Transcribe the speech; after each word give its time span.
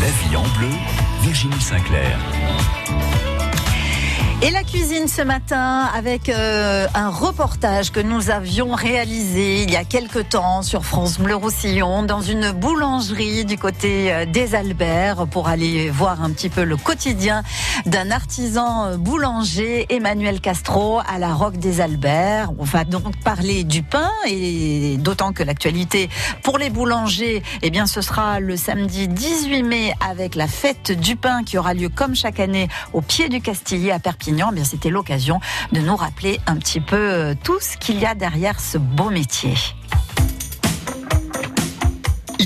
La 0.00 0.06
vie 0.06 0.34
en 0.34 0.42
bleu, 0.56 0.70
Virginie 1.20 1.60
Sinclair. 1.60 2.18
Et 4.42 4.50
la 4.50 4.62
cuisine 4.62 5.06
ce 5.06 5.20
matin 5.20 5.86
avec 5.94 6.30
euh, 6.30 6.86
un 6.94 7.10
reportage 7.10 7.92
que 7.92 8.00
nous 8.00 8.30
avions 8.30 8.72
réalisé 8.72 9.64
il 9.64 9.70
y 9.70 9.76
a 9.76 9.84
quelque 9.84 10.20
temps 10.20 10.62
sur 10.62 10.86
France 10.86 11.18
Bleu 11.18 11.34
Roussillon 11.34 12.04
dans 12.04 12.22
une 12.22 12.50
boulangerie 12.52 13.44
du 13.44 13.58
côté 13.58 14.10
euh, 14.10 14.24
des 14.24 14.54
Alberts 14.54 15.26
pour 15.26 15.48
aller 15.48 15.90
voir 15.90 16.22
un 16.22 16.30
petit 16.30 16.48
peu 16.48 16.64
le 16.64 16.78
quotidien 16.78 17.42
d'un 17.84 18.10
artisan 18.10 18.86
euh, 18.86 18.96
boulanger 18.96 19.84
Emmanuel 19.90 20.40
Castro 20.40 21.00
à 21.06 21.18
la 21.18 21.34
Roque 21.34 21.58
des 21.58 21.82
Alberts. 21.82 22.50
On 22.58 22.64
va 22.64 22.84
donc 22.84 23.14
parler 23.18 23.62
du 23.62 23.82
pain 23.82 24.10
et 24.26 24.96
d'autant 24.96 25.34
que 25.34 25.42
l'actualité 25.42 26.08
pour 26.42 26.56
les 26.56 26.70
boulangers, 26.70 27.42
eh 27.60 27.68
bien 27.68 27.86
ce 27.86 28.00
sera 28.00 28.40
le 28.40 28.56
samedi 28.56 29.06
18 29.06 29.64
mai 29.64 29.92
avec 30.00 30.34
la 30.34 30.46
fête 30.46 30.92
du 30.92 31.16
pain 31.16 31.44
qui 31.44 31.58
aura 31.58 31.74
lieu 31.74 31.90
comme 31.90 32.14
chaque 32.14 32.40
année 32.40 32.68
au 32.94 33.02
pied 33.02 33.28
du 33.28 33.42
Castillet 33.42 33.92
à 33.92 33.98
Perpignan. 33.98 34.29
Eh 34.30 34.64
c'était 34.64 34.90
l'occasion 34.90 35.40
de 35.72 35.80
nous 35.80 35.96
rappeler 35.96 36.38
un 36.46 36.56
petit 36.56 36.80
peu 36.80 36.96
euh, 36.96 37.34
tout 37.42 37.58
ce 37.60 37.76
qu'il 37.76 37.98
y 37.98 38.06
a 38.06 38.14
derrière 38.14 38.60
ce 38.60 38.78
beau 38.78 39.10
métier. 39.10 39.54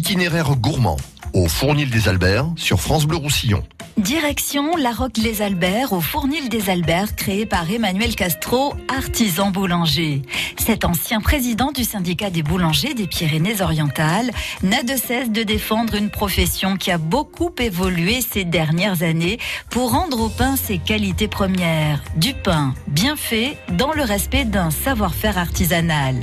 Itinéraire 0.05 0.55
gourmand 0.57 0.99
au 1.33 1.49
Fournil 1.49 1.89
des 1.89 2.09
Alberts 2.11 2.49
sur 2.57 2.79
France 2.79 3.07
Bleu 3.07 3.17
Roussillon. 3.17 3.65
Direction 3.97 4.77
la 4.77 4.93
Roque 4.93 5.19
les 5.19 5.41
Alberts 5.41 5.93
au 5.93 6.01
Fournil 6.01 6.49
des 6.49 6.69
Alberts 6.69 7.15
créé 7.17 7.47
par 7.47 7.71
Emmanuel 7.71 8.15
Castro, 8.15 8.75
artisan 8.95 9.51
boulanger. 9.51 10.23
Cet 10.59 10.85
ancien 10.85 11.21
président 11.21 11.73
du 11.73 11.85
syndicat 11.85 12.31
des 12.31 12.43
boulangers 12.43 12.95
des 12.95 13.07
Pyrénées-Orientales 13.07 14.31
n'a 14.63 14.83
de 14.83 14.97
cesse 14.97 15.31
de 15.31 15.43
défendre 15.43 15.95
une 15.95 16.11
profession 16.11 16.77
qui 16.77 16.91
a 16.91 16.99
beaucoup 16.99 17.53
évolué 17.59 18.21
ces 18.21 18.45
dernières 18.45 19.03
années 19.03 19.39
pour 19.71 19.93
rendre 19.93 20.21
au 20.21 20.29
pain 20.29 20.57
ses 20.57 20.79
qualités 20.79 21.29
premières. 21.29 22.03
Du 22.17 22.35
pain 22.35 22.75
bien 22.89 23.17
fait 23.17 23.57
dans 23.71 23.93
le 23.93 24.03
respect 24.03 24.45
d'un 24.45 24.71
savoir-faire 24.71 25.39
artisanal. 25.39 26.17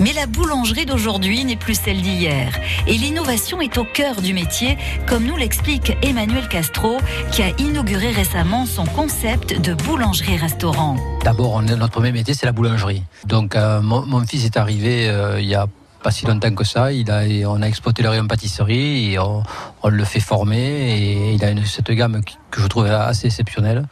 Mais 0.00 0.12
la 0.12 0.26
boulangerie 0.26 0.86
d'aujourd'hui 0.86 1.44
n'est 1.44 1.56
plus 1.56 1.74
celle 1.74 2.00
d'hier 2.00 2.58
et 2.86 2.96
l'innovation 3.18 3.60
est 3.60 3.76
au 3.78 3.84
cœur 3.84 4.22
du 4.22 4.32
métier 4.32 4.78
comme 5.08 5.24
nous 5.24 5.36
l'explique 5.36 5.96
Emmanuel 6.02 6.46
Castro 6.46 6.98
qui 7.32 7.42
a 7.42 7.48
inauguré 7.58 8.12
récemment 8.12 8.64
son 8.64 8.84
concept 8.84 9.60
de 9.60 9.74
boulangerie-restaurant. 9.74 10.96
D'abord, 11.24 11.60
notre 11.62 11.88
premier 11.88 12.12
métier, 12.12 12.32
c'est 12.32 12.46
la 12.46 12.52
boulangerie. 12.52 13.02
Donc, 13.26 13.56
euh, 13.56 13.82
mon, 13.82 14.24
fils 14.24 14.44
est 14.44 14.56
arrivé 14.56 15.08
euh, 15.08 15.40
il 15.40 15.48
y 15.48 15.56
a 15.56 15.66
pas 16.00 16.12
si 16.12 16.26
longtemps 16.26 16.54
que 16.54 16.62
ça. 16.62 16.90
On 16.92 17.62
a 17.62 17.66
exploité 17.66 18.04
le 18.04 18.10
rayon 18.10 18.28
pâtisserie 18.28 19.12
et 19.12 19.18
on, 19.18 19.42
le 19.84 20.04
fait 20.04 20.20
former. 20.20 20.56
Et 20.56 21.32
il 21.34 21.44
a 21.44 21.50
une, 21.50 21.64
cette 21.66 21.90
gamme 21.90 22.20
que 22.52 22.60
je 22.60 22.66
trouve 22.68 22.86
assez 22.86 23.26
exceptionnelle 23.26 23.84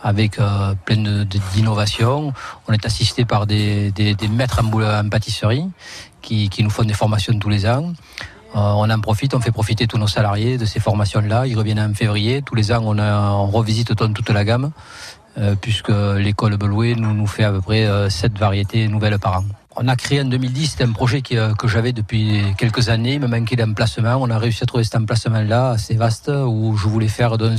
avec 0.00 0.38
euh, 0.38 0.74
plein 0.84 1.24
d'innovations. 1.56 2.32
On 2.68 2.72
est 2.72 2.86
assisté 2.86 3.24
par 3.24 3.48
des, 3.48 3.92
maîtres 4.30 4.62
en, 4.62 5.08
pâtisserie 5.08 5.64
qui, 6.22 6.48
nous 6.60 6.70
font 6.70 6.84
des 6.84 6.94
formations 6.94 7.36
tous 7.36 7.48
les 7.48 7.66
ans. 7.66 7.92
Euh, 8.56 8.58
on 8.58 8.90
en 8.90 9.00
profite, 9.00 9.34
on 9.34 9.40
fait 9.40 9.52
profiter 9.52 9.86
tous 9.86 9.98
nos 9.98 10.08
salariés 10.08 10.58
de 10.58 10.64
ces 10.64 10.80
formations-là. 10.80 11.46
Ils 11.46 11.56
reviennent 11.56 11.80
en 11.80 11.94
février. 11.94 12.42
Tous 12.42 12.54
les 12.54 12.72
ans, 12.72 12.82
on, 12.84 12.98
on 12.98 13.46
revisite 13.46 13.94
toute 13.94 14.30
la 14.30 14.44
gamme, 14.44 14.72
euh, 15.38 15.54
puisque 15.60 15.92
l'école 16.16 16.56
Beloué 16.56 16.94
nous, 16.96 17.26
fait 17.26 17.44
à 17.44 17.52
peu 17.52 17.60
près 17.60 17.86
euh, 17.86 18.10
sept 18.10 18.36
variétés 18.36 18.88
nouvelles 18.88 19.18
par 19.18 19.38
an. 19.38 19.44
On 19.76 19.86
a 19.86 19.94
créé 19.94 20.20
en 20.20 20.24
2010, 20.24 20.72
c'était 20.72 20.84
un 20.84 20.92
projet 20.92 21.22
que, 21.22 21.68
j'avais 21.68 21.92
depuis 21.92 22.42
quelques 22.58 22.88
années, 22.88 23.14
il 23.14 23.20
me 23.20 23.28
manquait 23.28 23.54
d'emplacement. 23.54 24.16
On 24.20 24.28
a 24.28 24.36
réussi 24.36 24.64
à 24.64 24.66
trouver 24.66 24.82
cet 24.82 24.96
emplacement-là 24.96 25.70
assez 25.70 25.94
vaste 25.94 26.28
où 26.28 26.76
je 26.76 26.88
voulais 26.88 27.08
faire 27.08 27.38
donc, 27.38 27.58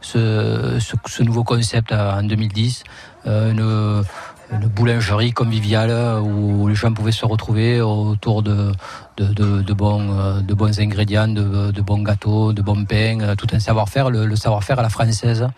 ce, 0.00 1.22
nouveau 1.22 1.44
concept 1.44 1.92
en 1.92 2.24
2010. 2.24 2.82
Euh, 3.26 3.52
une, 3.52 4.04
une 4.52 4.68
boulangerie 4.68 5.32
conviviale 5.32 6.20
où 6.20 6.68
les 6.68 6.74
gens 6.74 6.92
pouvaient 6.92 7.12
se 7.12 7.26
retrouver 7.26 7.80
autour 7.80 8.42
de, 8.42 8.72
de, 9.16 9.72
bons, 9.72 10.40
de 10.40 10.54
bons 10.54 10.78
ingrédients, 10.80 11.28
de, 11.28 11.80
bons 11.80 12.02
gâteaux, 12.02 12.52
de 12.52 12.62
bons 12.62 12.84
pains, 12.84 13.34
tout 13.36 13.48
un 13.52 13.58
savoir-faire, 13.58 14.10
le, 14.10 14.36
savoir-faire 14.36 14.78
à 14.78 14.82
la 14.82 14.88
française. 14.88 15.48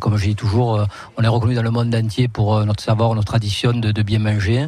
Comme 0.00 0.16
je 0.16 0.26
dis 0.26 0.36
toujours, 0.36 0.86
on 1.16 1.22
est 1.22 1.28
reconnu 1.28 1.54
dans 1.54 1.62
le 1.62 1.70
monde 1.70 1.94
entier 1.94 2.28
pour 2.28 2.64
notre 2.64 2.82
savoir, 2.82 3.14
notre 3.14 3.26
tradition 3.26 3.72
de, 3.72 4.02
bien 4.02 4.18
manger. 4.18 4.66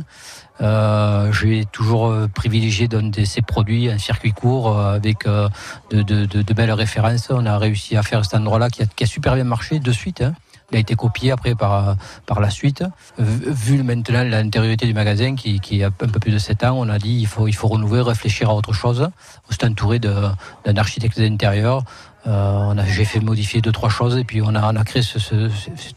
Euh, 0.61 1.33
J'ai 1.33 1.65
toujours 1.65 2.15
privilégié 2.35 2.89
de 2.89 3.25
ces 3.25 3.41
produits 3.41 3.91
en 3.91 3.99
circuit 3.99 4.33
court 4.33 4.79
avec 4.79 5.27
de, 5.27 6.53
belles 6.53 6.73
références. 6.73 7.29
On 7.31 7.47
a 7.47 7.57
réussi 7.57 7.97
à 7.97 8.03
faire 8.03 8.25
cet 8.25 8.35
endroit-là 8.35 8.69
qui 8.69 8.83
a, 8.83 8.87
qui 8.87 9.05
a 9.05 9.07
super 9.07 9.37
bien 9.37 9.45
marché 9.45 9.79
de 9.79 9.93
suite. 9.93 10.23
Hein. 10.23 10.35
Il 10.71 10.77
a 10.77 10.79
été 10.81 10.95
copié 10.95 11.33
après 11.33 11.55
par, 11.55 11.97
par 12.27 12.41
la 12.41 12.51
suite. 12.51 12.85
Vu 13.19 13.83
maintenant 13.83 14.23
l'intériorité 14.23 14.87
du 14.87 14.95
magasin 14.95 15.35
qui, 15.35 15.61
qui 15.61 15.83
a 15.83 15.89
un 15.89 15.91
peu 15.91 16.21
plus 16.21 16.33
de 16.33 16.39
7 16.39 16.65
ans, 16.65 16.77
on 16.79 16.89
a 16.89 16.99
dit 16.99 17.19
il 17.21 17.27
faut, 17.27 17.49
il 17.49 17.55
faut 17.55 17.69
renouveler, 17.69 18.03
réfléchir 18.03 18.51
à 18.51 18.55
autre 18.55 18.73
chose. 18.73 19.09
On 19.49 19.53
s'est 19.53 19.67
entouré 19.67 19.99
d'un 19.99 20.77
architecte 20.77 21.19
d'intérieur. 21.19 21.83
Euh, 22.27 22.75
j'ai 22.87 23.05
fait 23.05 23.21
modifier 23.21 23.63
deux 23.63 23.73
trois 23.73 23.89
choses 23.89 24.19
et 24.19 24.25
puis 24.25 24.43
on 24.43 24.55
a, 24.55 24.73
on 24.73 24.77
a 24.77 24.85
créé 24.85 25.01
ce, 25.01 25.19
ce, 25.19 25.49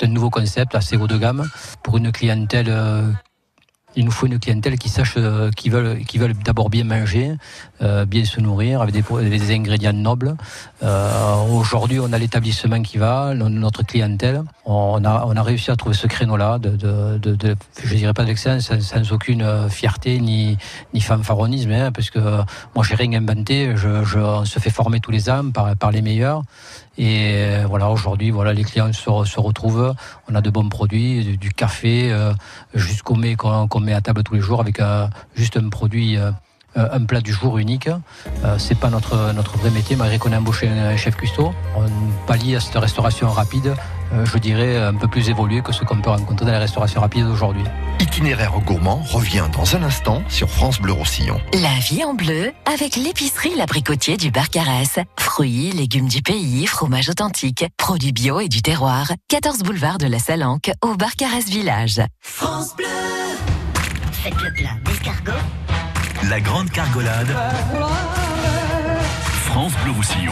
un 0.01 0.07
nouveau 0.07 0.29
concept 0.29 0.73
assez 0.73 0.95
haut 0.95 1.07
de 1.07 1.17
gamme 1.17 1.49
pour 1.83 1.97
une 1.97 2.13
clientèle 2.13 2.67
euh, 2.69 3.11
il 3.95 4.05
nous 4.05 4.11
faut 4.11 4.25
une 4.25 4.39
clientèle 4.39 4.77
qui 4.77 4.89
sache, 4.89 5.15
euh, 5.17 5.51
qui 5.51 5.69
veulent, 5.69 5.99
qui 6.05 6.17
veulent 6.17 6.33
d'abord 6.33 6.69
bien 6.69 6.83
manger, 6.83 7.33
euh, 7.81 8.05
bien 8.05 8.25
se 8.25 8.39
nourrir 8.39 8.81
avec 8.81 8.95
des, 8.95 9.51
ingrédients 9.53 9.93
nobles. 9.93 10.35
Euh, 10.83 11.11
Aujourd'hui, 11.49 11.99
on 11.99 12.11
a 12.13 12.17
l'établissement 12.17 12.81
qui 12.81 12.97
va, 12.97 13.33
notre 13.33 13.83
clientèle. 13.83 14.43
On 14.65 15.03
a, 15.03 15.25
on 15.27 15.35
a 15.35 15.43
réussi 15.43 15.71
à 15.71 15.75
trouver 15.75 15.95
ce 15.95 16.07
créneau-là, 16.07 16.57
de, 16.59 16.75
de, 16.75 17.55
je 17.83 17.95
dirais 17.95 18.13
pas 18.13 18.23
d'excellence, 18.23 18.63
sans, 18.63 18.81
sans, 18.81 19.11
aucune 19.11 19.45
fierté 19.69 20.19
ni, 20.19 20.57
ni 20.93 21.01
fanfaronisme, 21.01 21.71
hein, 21.71 21.91
parce 21.91 22.09
que 22.09 22.19
moi 22.75 22.83
j'ai 22.87 22.95
rien 22.95 23.13
inventé. 23.13 23.73
On 24.15 24.45
se 24.45 24.59
fait 24.59 24.69
former 24.69 24.99
tous 24.99 25.11
les 25.11 25.29
ans 25.29 25.51
par, 25.51 25.91
les 25.91 26.01
meilleurs. 26.01 26.43
Et 26.97 27.33
euh, 27.37 27.65
voilà, 27.67 27.89
aujourd'hui, 27.89 28.29
voilà, 28.29 28.53
les 28.53 28.63
clients 28.63 28.93
se, 28.93 29.39
retrouvent. 29.39 29.95
On 30.29 30.35
a 30.35 30.41
de 30.41 30.49
bons 30.51 30.69
produits, 30.69 31.37
du, 31.37 31.51
café 31.51 32.11
euh, 32.11 32.33
jusqu'au 32.75 33.15
mets 33.15 33.35
qu'on 33.35 33.67
qu 33.67 33.79
met 33.83 33.93
à 33.93 34.01
table 34.01 34.23
tous 34.23 34.33
les 34.33 34.41
jours 34.41 34.59
avec 34.59 34.79
euh, 34.79 35.07
juste 35.35 35.57
un 35.57 35.69
produit. 35.69 36.17
Euh, 36.75 36.87
un 36.91 37.05
plat 37.05 37.21
du 37.21 37.31
jour 37.31 37.59
unique. 37.59 37.87
Euh, 38.43 38.55
c'est 38.57 38.77
pas 38.77 38.89
notre, 38.89 39.31
notre 39.33 39.57
vrai 39.57 39.69
métier, 39.69 39.95
malgré 39.95 40.17
qu'on 40.17 40.31
a 40.31 40.39
embauché 40.39 40.67
un 40.67 40.97
chef 40.97 41.15
cuistot. 41.15 41.53
On 41.75 41.85
pallie 42.25 42.55
à 42.55 42.59
cette 42.59 42.75
restauration 42.75 43.29
rapide, 43.29 43.75
euh, 44.11 44.25
je 44.25 44.37
dirais 44.39 44.77
un 44.77 44.95
peu 44.95 45.07
plus 45.07 45.29
évoluée 45.29 45.61
que 45.61 45.71
ce 45.71 45.83
qu'on 45.83 46.01
peut 46.01 46.09
rencontrer 46.09 46.47
dans 46.47 46.51
les 46.51 46.57
restaurations 46.57 47.01
rapides 47.01 47.25
d'aujourd'hui. 47.25 47.63
Itinéraire 47.99 48.59
gourmand 48.65 49.03
revient 49.03 49.45
dans 49.53 49.75
un 49.75 49.83
instant 49.83 50.23
sur 50.29 50.49
France 50.49 50.81
Bleu 50.81 50.93
Roussillon. 50.93 51.39
La 51.53 51.79
vie 51.79 52.03
en 52.03 52.15
bleu 52.15 52.51
avec 52.65 52.95
l'épicerie 52.95 53.55
L'Abricotier 53.55 54.17
du 54.17 54.31
Barcarès. 54.31 54.97
Fruits, 55.19 55.71
légumes 55.73 56.07
du 56.07 56.23
pays, 56.23 56.65
fromage 56.65 57.07
authentique, 57.09 57.65
produits 57.77 58.13
bio 58.13 58.39
et 58.39 58.49
du 58.49 58.63
terroir. 58.63 59.11
14 59.29 59.59
boulevard 59.59 59.99
de 59.99 60.07
la 60.07 60.17
Salanque 60.17 60.71
au 60.83 60.95
Barcarès 60.95 61.45
Village. 61.45 62.01
France 62.19 62.75
Bleu 62.75 62.85
Faites 64.23 64.41
le 64.41 64.53
plat 64.53 64.69
d'escargot 64.85 65.33
la 66.29 66.39
grande 66.39 66.69
cargolade. 66.69 67.27
France 69.43 69.73
Bleu 69.83 69.91
Roussillon. 69.91 70.31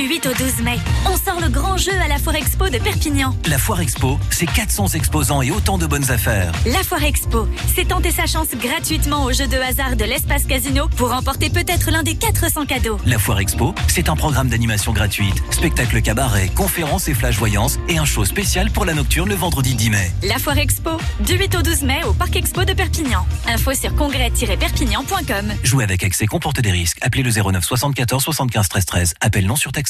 Du 0.00 0.06
8 0.06 0.26
au 0.28 0.32
12 0.32 0.62
mai, 0.62 0.78
on 1.04 1.14
sort 1.14 1.42
le 1.42 1.50
grand 1.50 1.76
jeu 1.76 1.92
à 2.02 2.08
la 2.08 2.16
Foire 2.16 2.36
Expo 2.36 2.70
de 2.70 2.78
Perpignan. 2.78 3.36
La 3.50 3.58
Foire 3.58 3.82
Expo, 3.82 4.18
c'est 4.30 4.46
400 4.46 4.94
exposants 4.94 5.42
et 5.42 5.50
autant 5.50 5.76
de 5.76 5.86
bonnes 5.86 6.10
affaires. 6.10 6.52
La 6.64 6.82
Foire 6.82 7.04
Expo, 7.04 7.46
c'est 7.74 7.88
tenter 7.88 8.10
sa 8.10 8.24
chance 8.24 8.48
gratuitement 8.58 9.24
au 9.24 9.32
jeu 9.34 9.46
de 9.46 9.58
hasard 9.58 9.96
de 9.96 10.04
l'espace 10.04 10.46
casino 10.46 10.88
pour 10.96 11.10
remporter 11.10 11.50
peut-être 11.50 11.90
l'un 11.90 12.02
des 12.02 12.14
400 12.14 12.64
cadeaux. 12.64 12.96
La 13.04 13.18
Foire 13.18 13.40
Expo, 13.40 13.74
c'est 13.88 14.08
un 14.08 14.16
programme 14.16 14.48
d'animation 14.48 14.94
gratuite, 14.94 15.34
spectacle 15.50 16.00
cabaret, 16.00 16.48
conférences 16.56 17.06
et 17.08 17.14
flash 17.14 17.36
voyance 17.36 17.78
et 17.90 17.98
un 17.98 18.06
show 18.06 18.24
spécial 18.24 18.70
pour 18.70 18.86
la 18.86 18.94
nocturne 18.94 19.28
le 19.28 19.34
vendredi 19.34 19.74
10 19.74 19.90
mai. 19.90 20.10
La 20.22 20.38
Foire 20.38 20.56
Expo, 20.56 20.92
du 21.26 21.34
8 21.34 21.56
au 21.56 21.62
12 21.62 21.82
mai 21.82 22.00
au 22.08 22.14
Parc 22.14 22.36
Expo 22.36 22.64
de 22.64 22.72
Perpignan. 22.72 23.26
Info 23.46 23.74
sur 23.74 23.94
congrès-perpignan.com. 23.96 25.52
Jouer 25.62 25.84
avec 25.84 26.02
excès 26.04 26.24
comporte 26.24 26.62
des 26.62 26.70
risques. 26.70 26.96
Appelez 27.02 27.22
le 27.22 27.30
09 27.30 27.62
74 27.62 28.24
75 28.24 28.68
13 28.70 28.84
13. 28.86 29.14
Appel 29.20 29.44
non 29.44 29.56
surtaxé. 29.56 29.89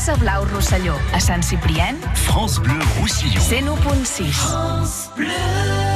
Casa 0.00 0.14
Blau 0.18 0.44
Rosselló, 0.46 0.96
a 1.12 1.20
Sant 1.20 1.42
Ciprien. 1.42 1.96
France 2.14 2.58
Bleu 2.60 2.80
Roussillon. 2.98 3.40
101.6. 3.40 4.32
France 4.32 5.10
Bleu. 5.14 5.89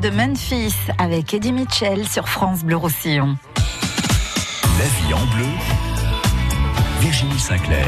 De 0.00 0.10
Memphis 0.10 0.74
avec 0.98 1.34
Eddie 1.34 1.52
Mitchell 1.52 2.06
sur 2.06 2.28
France 2.28 2.62
Bleu 2.62 2.76
Roussillon. 2.76 3.36
La 3.56 4.84
vie 4.84 5.14
en 5.14 5.26
bleu. 5.34 5.46
Virginie 7.00 7.38
Sinclair. 7.38 7.86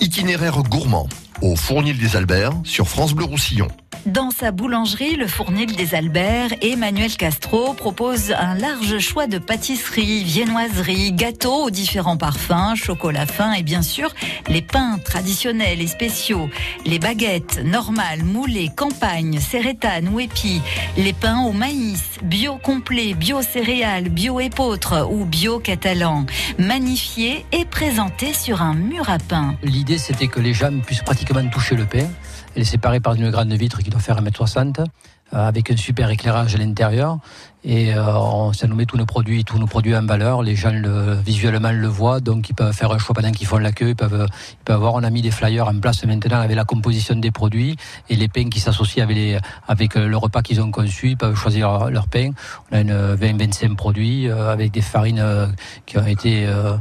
Itinéraire 0.00 0.62
gourmand 0.64 1.08
au 1.42 1.54
Fournil 1.54 1.98
des 1.98 2.16
Alberts 2.16 2.54
sur 2.64 2.88
France 2.88 3.14
Bleu 3.14 3.24
Roussillon. 3.24 3.68
Dans 4.06 4.30
sa 4.30 4.50
boulangerie, 4.50 5.16
le 5.16 5.26
Fournil 5.26 5.76
des 5.76 5.94
Alberts, 5.94 6.54
Emmanuel 6.62 7.14
Castro 7.16 7.74
propose 7.74 8.32
un 8.32 8.54
large 8.54 8.98
choix 8.98 9.26
de 9.26 9.36
pâtisseries, 9.36 10.24
viennoiseries, 10.24 11.12
gâteaux 11.12 11.64
aux 11.66 11.70
différents 11.70 12.16
parfums, 12.16 12.76
chocolat 12.76 13.26
fin 13.26 13.52
et 13.52 13.62
bien 13.62 13.82
sûr 13.82 14.14
les 14.48 14.62
pains 14.62 14.98
traditionnels 15.04 15.82
et 15.82 15.86
spéciaux, 15.86 16.48
les 16.86 16.98
baguettes 16.98 17.60
normales, 17.62 18.24
moulées, 18.24 18.70
campagne, 18.74 19.38
sérétane 19.38 20.08
ou 20.08 20.18
épis, 20.18 20.62
les 20.96 21.12
pains 21.12 21.40
au 21.40 21.52
maïs, 21.52 22.02
bio 22.22 22.56
complet, 22.56 23.12
bio 23.12 23.42
céréales, 23.42 24.08
bio 24.08 24.40
épeautre 24.40 25.06
ou 25.10 25.26
bio 25.26 25.58
catalan, 25.58 26.24
magnifiés 26.58 27.44
et 27.52 27.66
présentés 27.66 28.32
sur 28.32 28.62
un 28.62 28.74
mur 28.74 29.10
à 29.10 29.18
pain. 29.18 29.56
L'idée, 29.62 29.98
c'était 29.98 30.28
que 30.28 30.40
les 30.40 30.54
gens 30.54 30.72
puissent 30.80 31.02
pratiquement 31.02 31.46
toucher 31.50 31.76
le 31.76 31.84
pain. 31.84 32.08
Elle 32.54 32.62
est 32.62 32.64
séparée 32.64 33.00
par 33.00 33.14
une 33.14 33.30
grande 33.30 33.52
vitre 33.52 33.78
qui 33.78 33.90
doit 33.90 34.00
faire 34.00 34.20
1m60, 34.20 34.80
euh, 34.80 34.84
avec 35.32 35.70
un 35.70 35.76
super 35.76 36.10
éclairage 36.10 36.54
à 36.54 36.58
l'intérieur. 36.58 37.18
Et 37.62 37.94
euh, 37.94 38.52
ça 38.52 38.66
nous 38.66 38.74
met 38.74 38.86
tous 38.86 38.96
nos 38.96 39.06
produits, 39.06 39.44
tous 39.44 39.58
nos 39.58 39.66
produits 39.66 39.94
en 39.94 40.04
valeur. 40.04 40.42
Les 40.42 40.56
gens 40.56 40.72
le, 40.72 41.14
visuellement 41.14 41.70
le 41.72 41.86
voient, 41.86 42.20
donc 42.20 42.48
ils 42.48 42.54
peuvent 42.54 42.72
faire 42.72 42.90
un 42.90 42.98
choix 42.98 43.14
pendant 43.14 43.30
qu'ils 43.30 43.46
font 43.46 43.58
la 43.58 43.70
queue. 43.70 43.90
Ils 43.90 43.96
peuvent, 43.96 44.26
ils 44.28 44.64
peuvent 44.64 44.76
avoir. 44.76 44.94
On 44.94 45.02
a 45.02 45.10
mis 45.10 45.22
des 45.22 45.30
flyers 45.30 45.68
en 45.68 45.78
place 45.78 46.04
maintenant 46.04 46.40
avec 46.40 46.56
la 46.56 46.64
composition 46.64 47.14
des 47.16 47.30
produits 47.30 47.76
et 48.08 48.16
les 48.16 48.28
pains 48.28 48.48
qui 48.48 48.60
s'associent 48.60 49.04
avec, 49.04 49.16
les, 49.16 49.38
avec 49.68 49.96
euh, 49.96 50.08
le 50.08 50.16
repas 50.16 50.42
qu'ils 50.42 50.60
ont 50.60 50.70
conçu. 50.70 51.10
Ils 51.10 51.16
peuvent 51.16 51.36
choisir 51.36 51.90
leur, 51.90 52.08
pain. 52.08 52.30
On 52.72 52.76
a 52.76 52.80
une 52.80 53.14
20-25 53.14 53.76
produits 53.76 54.28
euh, 54.28 54.50
avec 54.50 54.72
des 54.72 54.80
farines 54.80 55.54
qui 55.84 55.98
ont 55.98 56.06
été 56.06 56.46
euh, 56.46 56.76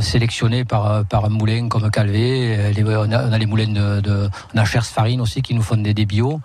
sélectionnés 0.00 0.64
par, 0.64 1.04
par 1.04 1.24
un 1.24 1.28
moulin 1.28 1.68
comme 1.68 1.90
Calvé. 1.90 2.56
Euh, 2.58 3.06
on, 3.06 3.12
a, 3.12 3.26
on 3.26 3.36
les 3.36 3.46
moulins 3.46 3.72
de, 3.72 4.28
on 4.54 4.58
a 4.58 4.64
Chers 4.64 4.86
Farine 4.86 5.20
aussi 5.20 5.42
qui 5.42 5.54
nous 5.54 5.62
font 5.62 5.76
des, 5.76 5.94
des 5.94 6.06
bio. 6.06 6.40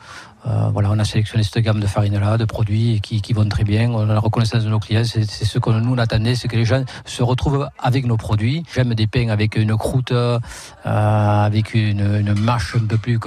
Euh, 0.45 0.69
voilà, 0.73 0.89
on 0.91 0.99
a 0.99 1.05
sélectionné 1.05 1.43
cette 1.43 1.63
gamme 1.63 1.79
de 1.79 1.87
farines-là, 1.87 2.37
de 2.37 2.43
produits 2.43 2.99
qui, 3.01 3.21
qui 3.21 3.31
vont 3.31 3.47
très 3.47 3.63
bien. 3.63 3.89
On 3.91 4.09
a 4.09 4.13
la 4.13 4.19
reconnaissance 4.19 4.63
de 4.65 4.69
nos 4.69 4.79
clients. 4.79 5.03
C'est 5.05 5.23
ce 5.25 5.57
que 5.57 5.69
nous 5.69 5.93
on 5.93 5.97
attendait, 5.97 6.35
c'est 6.35 6.49
que 6.49 6.57
les 6.57 6.65
gens 6.65 6.83
se 7.05 7.23
retrouvent 7.23 7.69
avec 7.79 8.05
nos 8.05 8.17
produits. 8.17 8.63
J'aime 8.73 8.93
des 8.93 9.07
pains 9.07 9.29
avec 9.29 9.55
une 9.55 9.75
croûte, 9.77 10.11
euh, 10.11 10.39
avec 10.83 11.73
une, 11.73 12.01
une 12.19 12.33
mâche 12.39 12.75
un 12.75 12.85
peu 12.85 12.97
plus 12.97 13.19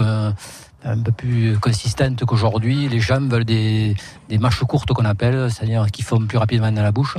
un 0.84 1.02
peu 1.02 1.10
plus 1.10 1.58
consistante 1.58 2.22
qu'aujourd'hui. 2.25 2.88
Les 2.88 3.00
gens 3.00 3.20
veulent 3.20 3.44
des, 3.44 3.96
des 4.28 4.38
mâches 4.38 4.60
courtes 4.60 4.92
qu'on 4.92 5.04
appelle, 5.06 5.50
c'est-à-dire 5.50 5.86
qui 5.90 6.02
font 6.02 6.20
plus 6.26 6.38
rapidement 6.38 6.70
dans 6.70 6.82
la 6.82 6.92
bouche. 6.92 7.16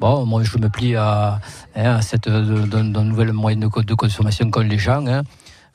Bon, 0.00 0.26
moi 0.26 0.42
je 0.42 0.58
me 0.58 0.68
plie 0.68 0.96
à, 0.96 1.40
hein, 1.76 2.00
cette 2.02 2.28
de 2.28 3.00
nouvelle 3.02 3.32
moyenne 3.32 3.60
de, 3.60 3.82
de 3.82 3.94
consommation 3.94 4.50
qu'ont 4.50 4.60
les 4.60 4.78
gens. 4.78 5.06
hein. 5.06 5.22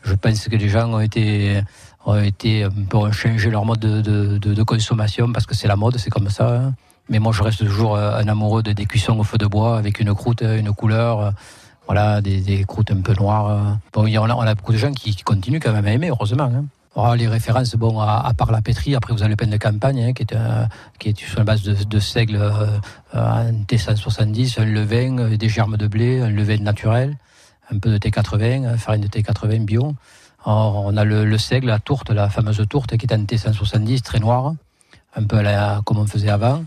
Je 0.03 0.13
pense 0.13 0.47
que 0.47 0.55
les 0.55 0.69
gens 0.69 0.91
ont 0.93 0.99
été 0.99 1.61
ont 2.05 2.19
été 2.21 2.65
ont 2.93 3.11
changé 3.11 3.49
leur 3.49 3.65
mode 3.65 3.79
de, 3.79 4.63
consommation 4.63 5.31
parce 5.31 5.45
que 5.45 5.55
c'est 5.55 5.67
la 5.67 5.75
mode, 5.75 5.97
c'est 5.97 6.09
comme 6.09 6.29
ça. 6.29 6.47
hein. 6.49 6.73
Mais 7.09 7.19
moi 7.19 7.31
je 7.33 7.41
reste 7.43 7.59
toujours 7.59 7.95
euh, 7.95 8.19
un 8.19 8.27
amoureux 8.27 8.61
de, 8.63 8.71
des 8.71 8.85
cuissons 8.85 9.17
au 9.19 9.23
feu 9.23 9.37
de 9.37 9.47
bois 9.47 9.77
avec 9.77 9.99
une 9.99 10.13
croûte, 10.13 10.41
une 10.41 10.71
couleur. 10.73 11.19
euh, 11.19 11.31
Voilà, 11.87 12.21
des, 12.21 12.63
croûtes 12.65 12.91
un 12.91 13.01
peu 13.01 13.13
noires. 13.13 13.47
euh. 13.49 13.73
Bon, 13.93 14.05
on 14.07 14.41
a 14.41 14.55
beaucoup 14.55 14.73
de 14.73 14.77
gens 14.77 14.91
qui, 14.91 15.15
continuent 15.23 15.59
quand 15.59 15.73
même 15.73 15.87
à 15.87 15.91
aimer, 15.91 16.09
heureusement. 16.09 16.51
Alors, 17.01 17.15
les 17.15 17.27
références, 17.27 17.75
bon, 17.75 17.99
à, 18.01 18.33
part 18.37 18.51
la 18.51 18.61
pétrie, 18.61 18.93
après 18.93 19.13
vous 19.13 19.21
avez 19.21 19.29
le 19.29 19.35
pain 19.37 19.47
de 19.47 19.55
campagne, 19.55 20.01
hein, 20.03 20.13
qui, 20.13 20.23
est 20.23 20.35
un- 20.35 20.67
qui 20.99 21.09
est 21.09 21.17
sur 21.17 21.39
la 21.39 21.45
base 21.45 21.63
de, 21.63 21.99
seigle 21.99 22.35
euh, 22.35 22.77
un 23.13 23.53
T170, 23.67 24.59
un 24.59 24.65
levain, 24.65 25.17
euh, 25.19 25.37
des 25.37 25.47
germes 25.47 25.77
de 25.77 25.87
blé, 25.87 26.19
un 26.19 26.29
levain 26.29 26.57
naturel, 26.57 27.15
un 27.71 27.79
peu 27.79 27.89
de 27.89 27.97
T80, 27.97 28.65
euh, 28.65 28.77
farine 28.77 29.01
de 29.01 29.07
T80 29.07 29.63
bio. 29.63 29.95
On 30.45 30.95
a 30.97 31.03
le, 31.05 31.23
le, 31.25 31.37
seigle, 31.37 31.67
la 31.67 31.79
tourte, 31.79 32.09
la 32.11 32.29
fameuse 32.29 32.61
tourte 32.69 32.97
qui 32.97 33.05
est 33.05 33.13
en 33.13 33.23
T170, 33.23 34.01
très 34.01 34.19
noire, 34.19 34.53
un 35.15 35.23
peu 35.23 35.41
comme 35.85 35.99
on 35.99 36.05
faisait 36.07 36.29
avant, 36.29 36.63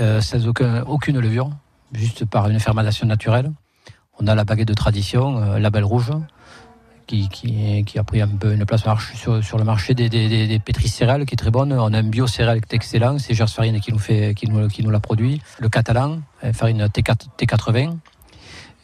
euh, 0.00 0.20
sans 0.20 0.46
aucun, 0.46 0.82
aucune 0.84 1.18
levure, 1.20 1.50
juste 1.92 2.24
par 2.24 2.48
une 2.48 2.58
fermentation 2.58 3.06
naturelle. 3.06 3.52
On 4.20 4.26
a 4.26 4.34
la 4.34 4.44
baguette 4.44 4.68
de 4.68 4.74
tradition, 4.74 5.38
euh, 5.38 5.58
la 5.58 5.70
belle 5.70 5.84
rouge, 5.84 6.10
qui, 7.06 7.28
qui, 7.28 7.98
a 7.98 8.04
pris 8.04 8.20
un 8.20 8.28
peu 8.28 8.52
une 8.52 8.64
place 8.64 8.82
sur, 9.14 9.44
sur 9.44 9.58
le 9.58 9.64
marché 9.64 9.94
des, 9.94 10.08
des, 10.08 10.60
qui 10.64 11.34
est 11.34 11.36
très 11.36 11.50
bonne. 11.50 11.72
On 11.72 11.92
a 11.92 11.98
un 11.98 12.02
bio 12.02 12.26
céréales 12.26 12.60
qui 12.60 12.74
est 12.74 12.76
excellent, 12.76 13.18
c'est 13.18 13.34
Gers 13.34 13.48
Farine 13.48 13.80
qui 13.80 13.92
nous, 13.92 13.98
fait, 13.98 14.34
qui 14.34 14.48
nous, 14.48 14.68
qui 14.68 14.82
nous 14.82 14.90
l'a 14.90 15.00
produit. 15.00 15.40
Le 15.58 15.68
catalan, 15.68 16.20
farine 16.52 16.86
T4, 16.86 17.28
T80. 17.38 17.96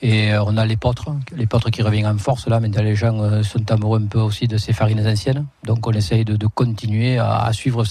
Et 0.00 0.33
euh, 0.33 0.45
on 0.45 0.57
a 0.57 0.64
l'épeautre, 0.64 1.11
l'épeautre 1.37 1.71
qui 1.71 1.83
revient 1.83 2.07
en 2.07 2.19
force 2.19 2.47
là. 2.47 2.61
Maintenant, 2.61 2.83
les 2.83 2.95
gens 2.95 3.21
euh, 3.21 3.43
sont 3.43 3.71
amoureux 3.71 4.00
un 4.00 4.07
peu 4.07 4.21
aussi 4.21 4.47
de 4.47 4.57
ces 4.57 4.73
farines 4.73 5.07
anciennes. 5.07 5.47
Donc, 5.64 5.87
on 5.87 5.93
essaye 5.93 6.25
de, 6.25 6.47
continuer 6.47 7.19
à, 7.19 7.52
suivre 7.52 7.85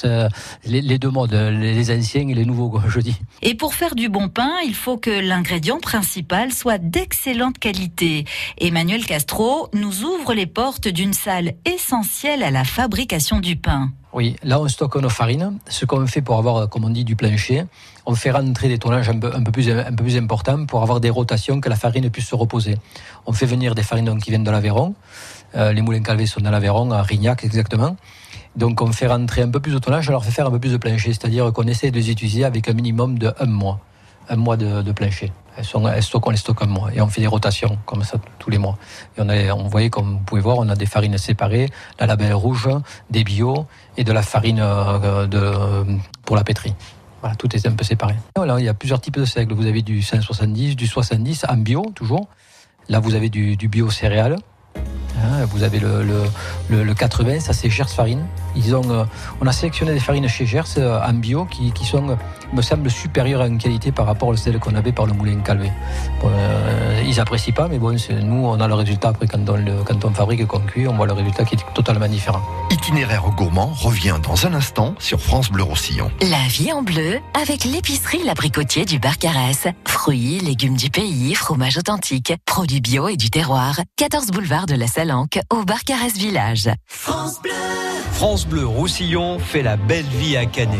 les, 0.66 0.82
les, 0.82 1.00
deux 1.00 1.10
modes, 1.10 1.34
les 1.34 1.98
anciens 1.98 2.28
et 2.28 2.34
les 2.34 2.46
nouveaux, 2.46 2.82
je 2.88 3.00
dis. 3.00 3.20
Et 3.42 3.56
pour 3.56 3.74
faire 3.74 3.96
du 3.96 4.10
bon 4.10 4.30
pain, 4.30 4.52
il 4.66 4.74
faut 4.74 4.98
que 4.98 5.10
l'ingrédient 5.10 5.80
principal 5.80 6.52
soit 6.52 6.78
d'excellente 6.78 7.60
qualité. 7.60 8.26
Emmanuel 8.58 9.06
Castro 9.06 9.70
nous 9.74 10.04
ouvre 10.04 10.34
les 10.34 10.48
portes 10.48 10.88
d'une 10.88 11.14
salle 11.14 11.54
essentielle 11.66 12.44
à 12.44 12.52
la 12.52 12.64
fabrication 12.64 13.40
du 13.40 13.56
pain. 13.56 13.92
Oui, 14.18 14.36
là 14.42 14.60
on 14.60 14.68
stocke 14.68 14.96
nos 14.96 15.10
farines. 15.10 15.60
Ce 15.70 15.86
qu'on 15.86 16.08
fait 16.08 16.24
pour 16.24 16.40
avoir, 16.40 16.68
comme 16.70 16.86
on 16.86 16.90
dit, 16.90 17.04
du 17.04 17.16
plancher, 17.16 17.66
on 18.08 18.16
fait 18.16 18.32
rentrer 18.32 18.68
des 18.68 18.80
tonnages 18.80 19.10
un 19.10 19.20
peu, 19.20 19.30
plus, 19.52 20.18
importants 20.18 20.66
pour 20.66 20.82
avoir 20.82 21.00
des 21.00 21.12
rotations, 21.12 21.62
que 21.62 21.70
la 21.70 21.76
farine 21.76 22.10
puisse 22.10 22.26
se 22.26 22.34
reposer. 22.34 22.80
On 23.28 23.32
fait 23.32 23.46
venir 23.46 23.76
des 23.76 23.84
farines 23.84 24.18
qui 24.20 24.32
viennent 24.32 24.44
de 24.44 24.50
l'Aveyron. 24.50 24.96
Euh, 25.54 25.72
les 25.72 25.84
moulins 25.84 26.02
calvés 26.02 26.26
sont 26.26 26.42
dans 26.42 26.50
l'Aveyron, 26.50 26.90
à 26.90 27.04
Rignac 27.04 27.44
exactement. 27.44 27.96
Donc 28.56 28.82
on 28.82 28.92
fait 28.92 29.06
rentrer 29.06 29.44
un 29.44 29.52
peu 29.52 29.60
plus 29.60 29.74
de 29.74 29.78
tonnage, 29.78 30.10
on 30.10 30.14
leur 30.14 30.26
fait 30.26 30.32
faire 30.32 30.48
un 30.48 30.52
peu 30.52 30.60
plus 30.60 30.72
de 30.72 30.78
plancher, 30.78 31.14
c'est-à-dire 31.14 31.54
qu'on 31.54 31.68
essaie 31.68 31.92
de 31.92 31.96
les 31.98 32.10
utiliser 32.10 32.44
avec 32.44 32.68
un 32.70 32.74
minimum 32.74 33.20
de 33.20 33.32
un 33.40 33.46
mois, 33.46 33.80
un 34.30 34.36
mois 34.36 34.58
de 34.58 34.92
plancher. 34.94 35.32
Elles, 35.58 35.66
sont, 35.66 35.88
elles 35.88 36.04
stockent, 36.04 36.28
on 36.28 36.30
les 36.30 36.38
stocke 36.38 36.62
un 36.62 36.68
mois 36.68 36.90
et 36.94 37.02
on 37.02 37.08
fait 37.08 37.22
des 37.22 37.28
rotations 37.28 37.78
comme 37.86 38.04
ça 38.04 38.18
tous 38.38 38.50
les 38.50 38.60
mois. 38.60 38.78
Et 39.18 39.52
on, 39.52 39.68
voyait, 39.68 39.90
comme 39.90 40.14
vous 40.14 40.20
pouvez 40.20 40.42
voir, 40.42 40.58
on 40.60 40.70
a 40.70 40.76
des 40.76 40.86
farines 40.86 41.18
séparées, 41.18 41.70
la 42.00 42.06
label 42.06 42.34
rouge, 42.34 42.70
des 43.10 43.24
bio 43.24 43.66
et 43.98 44.04
de 44.04 44.12
la 44.12 44.22
farine 44.22 44.58
de, 44.58 45.98
pour 46.24 46.36
la 46.36 46.44
pétrie. 46.44 46.76
Voilà, 47.22 47.36
tout 47.36 47.54
est 47.56 47.66
un 47.66 47.72
peu 47.72 47.84
séparé. 47.84 48.16
Voilà, 48.36 48.60
il 48.60 48.66
y 48.66 48.70
a 48.70 48.76
plusieurs 48.76 49.02
types 49.02 49.18
de 49.18 49.26
seigle. 49.26 49.54
Vous 49.56 49.66
avez 49.66 49.82
du 49.82 50.04
170, 50.04 50.76
du 50.76 50.86
70 50.86 51.46
en 51.50 51.58
bio 51.58 51.84
toujours. 51.96 52.28
Là, 52.90 53.00
vous 53.00 53.16
avez 53.16 53.30
du, 53.30 53.58
du 53.58 53.68
bio 53.68 53.90
céréales. 53.90 54.38
Hein, 55.18 55.46
vous 55.50 55.64
avez 55.64 55.80
le, 55.80 56.04
le, 56.04 56.24
le, 56.70 56.84
le 56.84 56.94
80, 56.94 57.40
ça 57.40 57.54
c'est 57.54 57.70
Gers 57.70 57.90
Farine. 57.90 58.26
Ils 58.56 58.76
ont, 58.76 58.90
euh, 58.90 59.04
on 59.42 59.48
a 59.48 59.52
sélectionné 59.52 59.94
des 59.94 60.00
farines 60.00 60.28
chez 60.28 60.46
Gers 60.46 60.64
euh, 60.78 61.00
en 61.04 61.14
bio 61.14 61.46
qui, 61.46 61.72
qui, 61.72 61.86
sont, 61.86 62.18
me 62.54 62.62
semble, 62.62 62.90
supérieures 62.90 63.42
en 63.42 63.58
qualité 63.58 63.92
par 63.92 64.06
rapport 64.06 64.32
à 64.32 64.38
celles 64.38 64.60
qu'on 64.60 64.76
avait 64.76 64.92
par 64.92 65.06
le 65.06 65.14
moulin 65.14 65.40
Calvé. 65.42 65.72
Bon, 66.22 66.30
euh, 66.32 67.04
ils 67.06 67.20
apprécient 67.20 67.54
pas, 67.54 67.68
mais 67.68 67.78
bon, 67.78 67.96
nous, 68.24 68.46
on 68.46 68.60
a 68.60 68.68
le 68.68 68.74
résultat 68.74 69.10
après 69.10 69.28
quand 69.28 69.48
on, 69.50 69.58
le, 69.58 69.84
quand 69.86 70.04
on 70.06 70.12
fabrique 70.12 70.42
et 70.42 70.46
qu'on 70.46 70.60
cuit, 70.60 70.88
on 70.88 70.96
voit 70.96 71.08
le 71.08 71.14
résultat 71.14 71.46
qui 71.46 71.56
est 71.56 71.74
totalement 71.74 72.08
différent. 72.08 72.42
Itinéraire 72.72 73.24
gourmand 73.36 73.72
revient 73.74 74.16
dans 74.24 74.46
un 74.46 74.54
instant 74.54 74.94
sur 75.00 75.20
France 75.20 75.50
Bleu 75.50 75.64
Roussillon. 75.64 76.12
La 76.22 76.48
vie 76.48 76.72
en 76.72 76.84
bleu 76.84 77.20
avec 77.40 77.64
l'épicerie 77.64 78.24
L'Abricotier 78.24 78.86
du 78.86 79.00
Barcarès. 79.00 79.68
Fruits, 79.88 80.40
légumes 80.40 80.78
du 80.78 80.90
pays, 80.90 81.34
fromage 81.34 81.78
authentique, 81.78 82.34
produits 82.46 82.82
bio 82.82 83.08
et 83.08 83.18
du 83.18 83.30
terroir. 83.30 83.80
14 83.98 84.28
boulevard 84.28 84.66
de 84.68 84.76
la 84.76 84.88
Salanque 84.88 85.40
au 85.50 85.64
Barcarès 85.64 86.14
Village. 86.14 86.70
France 86.86 87.42
Bleu. 87.42 87.52
France 88.12 88.48
Bleu 88.48 88.66
Roussillon 88.66 89.40
fait 89.40 89.62
la 89.62 89.78
belle 89.78 90.06
vie 90.20 90.36
à 90.36 90.46
Canet. 90.46 90.80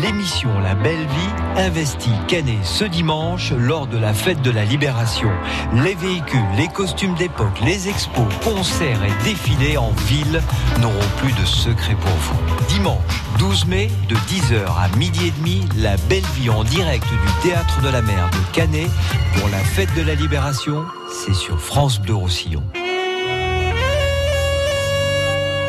L'émission 0.00 0.48
La 0.60 0.74
Belle 0.74 1.06
Vie 1.06 1.60
investit 1.62 2.12
Canet 2.28 2.64
ce 2.64 2.84
dimanche 2.84 3.52
lors 3.52 3.86
de 3.86 3.98
la 3.98 4.14
fête 4.14 4.40
de 4.42 4.50
la 4.50 4.64
Libération. 4.64 5.30
Les 5.74 5.94
véhicules, 5.94 6.40
les 6.56 6.68
costumes 6.68 7.14
d'époque, 7.16 7.60
les 7.64 7.88
expos, 7.88 8.26
concerts 8.44 9.04
et 9.04 9.24
défilés 9.24 9.76
en 9.76 9.90
ville 10.06 10.40
n'auront 10.80 10.94
plus 11.18 11.32
de 11.32 11.44
secret 11.44 11.96
pour 11.96 12.10
vous. 12.10 12.38
Dimanche 12.68 13.24
12 13.38 13.66
mai 13.66 13.90
de 14.08 14.14
10h 14.14 14.64
à 14.66 14.96
midi 14.96 15.26
et 15.26 15.32
demi, 15.32 15.68
La 15.76 15.96
Belle 16.08 16.24
Vie 16.36 16.48
en 16.48 16.64
direct 16.64 17.06
du 17.06 17.48
Théâtre 17.48 17.82
de 17.82 17.88
la 17.88 18.00
Mer 18.02 18.30
de 18.30 18.54
Canet 18.54 18.88
pour 19.36 19.48
la 19.48 19.58
fête 19.58 19.94
de 19.96 20.02
la 20.02 20.14
Libération, 20.14 20.84
c'est 21.12 21.34
sur 21.34 21.60
France 21.60 22.00
Bleu 22.00 22.14
Roussillon. 22.14 22.62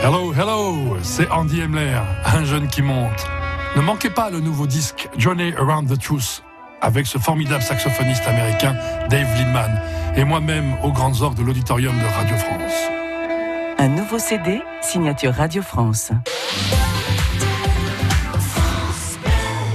Hello, 0.01 0.33
hello, 0.33 0.97
c'est 1.01 1.29
Andy 1.29 1.61
Emler, 1.61 1.99
un 2.25 2.45
jeune 2.45 2.67
qui 2.67 2.81
monte. 2.81 3.27
Ne 3.75 3.81
manquez 3.81 4.09
pas 4.09 4.29
le 4.29 4.39
nouveau 4.39 4.65
disque 4.65 5.09
Journey 5.17 5.53
Around 5.57 5.89
the 5.89 6.01
Truth 6.01 6.41
avec 6.81 7.05
ce 7.05 7.17
formidable 7.17 7.61
saxophoniste 7.61 8.25
américain 8.25 8.77
Dave 9.09 9.27
Lindman 9.35 9.81
et 10.15 10.23
moi-même 10.23 10.75
aux 10.83 10.93
grandes 10.93 11.21
orgues 11.21 11.37
de 11.37 11.43
l'auditorium 11.43 11.97
de 11.97 12.05
Radio 12.05 12.37
France. 12.37 12.73
Un 13.77 13.89
nouveau 13.89 14.19
CD, 14.19 14.61
signature 14.81 15.33
Radio 15.33 15.61
France. 15.61 16.11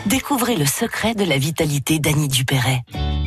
Découvrez 0.07 0.57
le 0.57 0.67
secret 0.67 1.15
de 1.15 1.25
la 1.25 1.37
vitalité 1.37 1.99
d'Annie 1.99 2.29
Dupéret. 2.29 2.83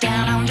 down 0.00 0.28
on 0.28 0.47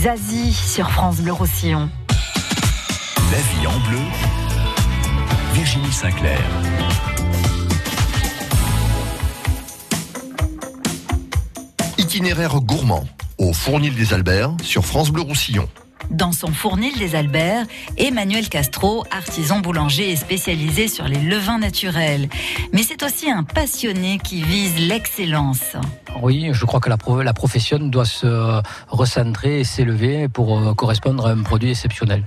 Zazie 0.00 0.54
sur 0.54 0.90
France 0.90 1.20
Bleu 1.20 1.32
Roussillon. 1.32 1.90
La 3.30 3.36
vie 3.36 3.66
en 3.66 3.78
bleu, 3.86 3.98
Virginie 5.52 5.92
Sinclair. 5.92 6.40
Itinéraire 11.98 12.62
gourmand 12.62 13.04
au 13.36 13.52
Fournil 13.52 13.94
des 13.94 14.14
Alberts 14.14 14.56
sur 14.62 14.86
France 14.86 15.10
Bleu 15.10 15.20
Roussillon. 15.20 15.68
Dans 16.10 16.32
son 16.32 16.48
fournil 16.48 16.96
des 16.98 17.14
Alberts, 17.14 17.66
Emmanuel 17.96 18.48
Castro, 18.48 19.04
artisan 19.12 19.60
boulanger 19.60 20.10
et 20.10 20.16
spécialisé 20.16 20.88
sur 20.88 21.06
les 21.06 21.20
levains 21.20 21.58
naturels. 21.58 22.28
Mais 22.72 22.82
c'est 22.82 23.02
aussi 23.04 23.30
un 23.30 23.44
passionné 23.44 24.18
qui 24.18 24.42
vise 24.42 24.78
l'excellence. 24.80 25.76
Oui, 26.20 26.48
je 26.52 26.64
crois 26.64 26.80
que 26.80 26.88
la, 26.88 26.96
pro- 26.96 27.22
profession 27.32 27.78
doit 27.78 28.04
se 28.04 28.60
recentrer 28.88 29.60
et 29.60 29.64
s'élever 29.64 30.28
pour 30.28 30.58
euh, 30.58 30.74
correspondre 30.74 31.26
à 31.26 31.30
un 31.30 31.42
produit 31.42 31.70
exceptionnel. 31.70 32.24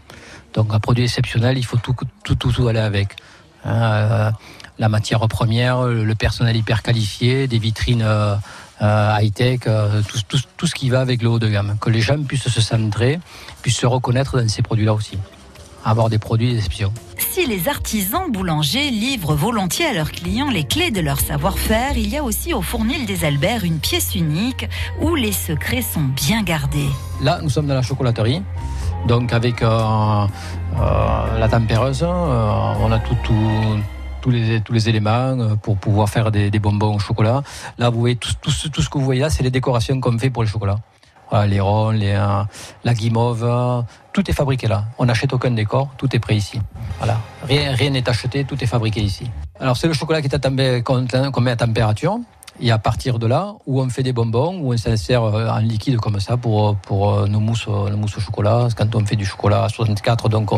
Donc 0.53 0.73
un 0.73 0.79
produit 0.79 1.03
exceptionnel, 1.03 1.57
il 1.57 1.65
faut 1.65 1.77
tout, 1.77 1.95
tout, 2.23 2.35
tout, 2.35 2.51
tout 2.51 2.67
aller 2.69 2.79
avec. 2.79 3.17
Euh, 3.65 4.31
la 4.79 4.89
matière 4.89 5.19
première, 5.27 5.83
le 5.83 6.15
personnel 6.15 6.55
hyper 6.55 6.81
qualifié, 6.81 7.47
des 7.47 7.59
vitrines 7.59 8.01
euh, 8.01 8.33
euh, 8.33 8.37
high-tech, 8.83 9.61
euh, 9.67 10.01
tout, 10.07 10.19
tout, 10.27 10.39
tout 10.57 10.67
ce 10.67 10.75
qui 10.75 10.89
va 10.89 10.99
avec 11.01 11.21
le 11.21 11.29
haut 11.29 11.39
de 11.39 11.47
gamme. 11.47 11.77
Que 11.79 11.89
les 11.89 12.01
gens 12.01 12.21
puissent 12.21 12.47
se 12.49 12.61
centrer, 12.61 13.19
puissent 13.61 13.77
se 13.77 13.85
reconnaître 13.85 14.39
dans 14.41 14.47
ces 14.49 14.61
produits-là 14.61 14.93
aussi. 14.93 15.17
Avoir 15.85 16.09
des 16.09 16.17
produits 16.17 16.53
d'exception. 16.53 16.93
Si 17.17 17.45
les 17.45 17.67
artisans 17.67 18.31
boulangers 18.31 18.89
livrent 18.89 19.35
volontiers 19.35 19.85
à 19.87 19.93
leurs 19.93 20.11
clients 20.11 20.49
les 20.49 20.63
clés 20.65 20.91
de 20.91 21.01
leur 21.01 21.19
savoir-faire, 21.19 21.97
il 21.97 22.07
y 22.07 22.17
a 22.17 22.23
aussi 22.23 22.53
au 22.53 22.61
fournil 22.61 23.05
des 23.05 23.25
Alberts 23.25 23.65
une 23.65 23.79
pièce 23.79 24.15
unique 24.15 24.67
où 25.01 25.15
les 25.15 25.33
secrets 25.33 25.81
sont 25.81 26.03
bien 26.15 26.41
gardés. 26.43 26.87
Là, 27.21 27.39
nous 27.43 27.49
sommes 27.49 27.67
dans 27.67 27.73
la 27.73 27.81
chocolaterie. 27.81 28.41
Donc 29.07 29.33
avec 29.33 29.61
euh, 29.61 29.67
euh, 29.67 31.39
la 31.39 31.49
tempéreuse, 31.49 32.01
euh, 32.03 32.73
on 32.79 32.89
a 32.91 32.99
tout, 32.99 33.17
tout- 33.25 33.79
tous, 34.23 34.31
les, 34.31 34.61
tous 34.61 34.73
les 34.73 34.87
éléments 34.87 35.37
euh, 35.37 35.55
pour 35.55 35.77
pouvoir 35.77 36.07
faire 36.09 36.31
des, 36.31 36.49
bonbons 36.59 36.95
au 36.95 36.99
chocolat. 36.99 37.43
Là, 37.77 37.89
vous 37.89 37.99
voyez 37.99 38.15
tout, 38.15 38.31
tout 38.41 38.51
tout 38.69 38.81
ce 38.81 38.89
que 38.89 38.97
vous 38.97 39.03
voyez 39.03 39.21
là, 39.21 39.29
c'est 39.29 39.43
les 39.43 39.51
décorations 39.51 39.99
qu'on 39.99 40.17
fait 40.17 40.29
pour 40.29 40.43
les 40.43 40.49
chocolats. 40.49 40.79
Voilà, 41.29 41.45
les 41.45 41.59
ronds, 41.59 41.99
euh, 42.01 42.43
la 42.83 42.93
guimauve, 42.93 43.43
euh, 43.43 43.81
tout 44.13 44.29
est 44.29 44.33
fabriqué 44.33 44.67
là. 44.67 44.85
On 44.97 45.05
n'achète 45.05 45.33
aucun 45.33 45.51
décor, 45.51 45.89
tout 45.97 46.15
est 46.15 46.19
prêt 46.19 46.37
ici. 46.37 46.61
Voilà, 46.99 47.17
rien 47.47 47.89
n'est 47.89 48.07
acheté, 48.07 48.45
tout 48.45 48.63
est 48.63 48.67
fabriqué 48.67 49.01
ici. 49.01 49.29
Alors 49.59 49.75
c'est 49.75 49.87
le 49.87 49.93
chocolat 49.93 50.21
qui 50.21 50.29
est 50.33 50.83
qu'on 50.83 51.41
met 51.41 51.51
à 51.51 51.55
température. 51.55 52.19
Et 52.59 52.69
à 52.69 52.77
partir 52.77 53.17
de 53.17 53.25
là, 53.25 53.55
où 53.65 53.81
on 53.81 53.89
fait 53.89 54.03
des 54.03 54.13
bonbons, 54.13 54.59
où 54.61 54.73
on 54.73 54.77
s'insère 54.77 55.23
en 55.23 55.57
liquide 55.57 55.97
comme 55.97 56.19
ça 56.19 56.37
pour, 56.37 56.75
pour 56.75 57.27
nos 57.27 57.39
mousses, 57.39 57.67
nos 57.67 57.97
mousses 57.97 58.15
au 58.17 58.21
chocolat. 58.21 58.67
Quand 58.77 58.93
on 58.95 59.03
fait 59.03 59.15
du 59.15 59.25
chocolat 59.25 59.63
à 59.63 59.69
64, 59.69 60.29
donc 60.29 60.51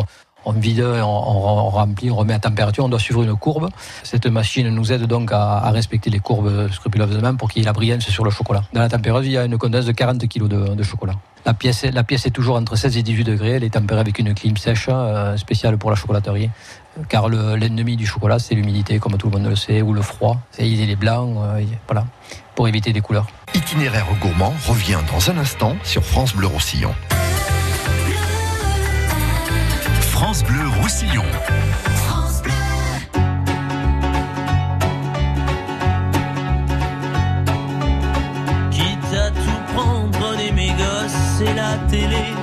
on, 0.46 0.52
vide, 0.54 0.82
on, 0.82 1.70
remplit, 1.70 2.12
on 2.12 2.16
remet 2.16 2.34
à 2.34 2.40
température, 2.40 2.86
on 2.86 2.90
doit 2.90 3.00
suivre 3.00 3.24
une 3.24 3.36
courbe. 3.36 3.70
Cette 4.04 4.28
machine 4.28 4.70
nous 4.70 4.92
aide 4.94 5.04
donc 5.06 5.32
à, 5.32 5.70
respecter 5.72 6.10
les 6.10 6.20
courbes 6.20 6.70
scrupuleusement 6.72 7.36
pour 7.36 7.50
qu'il 7.50 7.62
y 7.62 7.66
ait 7.66 7.68
la 7.68 7.74
brillance 7.74 8.04
sur 8.10 8.24
le 8.24 8.32
chocolat. 8.32 8.64
Dans 8.74 8.82
la 8.82 8.90
température, 8.90 9.26
il 9.28 9.32
y 9.34 9.38
a 9.38 9.46
une 9.46 9.58
condense 9.58 9.86
de 9.86 9.92
40 9.92 10.28
kg 10.28 10.48
de, 10.48 10.84
chocolat. 10.84 11.14
La 11.46 11.54
pièce, 11.54 11.84
est- 11.84 12.32
toujours 12.32 12.56
entre 12.56 12.76
16 12.76 12.98
et 12.98 13.04
18 13.04 13.24
degrés. 13.24 13.52
Elle 13.52 13.64
est 13.64 13.70
tempérée 13.74 14.00
avec 14.02 14.18
une 14.20 14.34
clim 14.34 14.58
sèche 14.58 14.88
euh, 14.90 15.38
spéciale 15.38 15.78
pour 15.78 15.90
la 15.90 15.96
chocolaterie. 15.96 16.50
Car 17.10 17.30
le- 17.30 17.56
l'ennemi 17.56 17.96
du 17.98 18.06
chocolat, 18.06 18.40
c'est 18.40 18.56
l'humidité, 18.56 19.00
comme 19.00 19.18
tout 19.18 19.30
le 19.30 19.38
monde 19.38 19.50
le 19.50 19.56
sait, 19.56 19.82
ou 19.82 19.94
le 19.94 20.02
froid. 20.02 20.38
C'est- 20.52 20.68
Il 20.68 20.90
est 20.90 20.96
blanc, 20.96 21.34
euh, 21.44 21.62
pour 22.56 22.68
éviter 22.68 22.94
des 22.94 23.02
couleurs. 23.02 23.28
Itinéraire 23.54 24.06
gourmand 24.22 24.54
revient 24.68 25.00
dans 25.14 25.30
un 25.30 25.38
instant 25.38 25.76
sur 25.84 26.04
France 26.04 26.34
Bleu 26.36 26.48
Roussillon. 26.48 26.94
France 30.16 30.44
Bleu 30.46 30.70
Roussillon. 30.82 31.26
Quitte 38.72 39.14
à 39.14 39.30
tout 39.30 39.74
prendre, 39.76 40.12
prenez 40.18 40.54
mes 40.54 40.70
gosses 40.70 41.42
et 41.42 41.54
la 41.54 41.76
télé. 41.90 42.34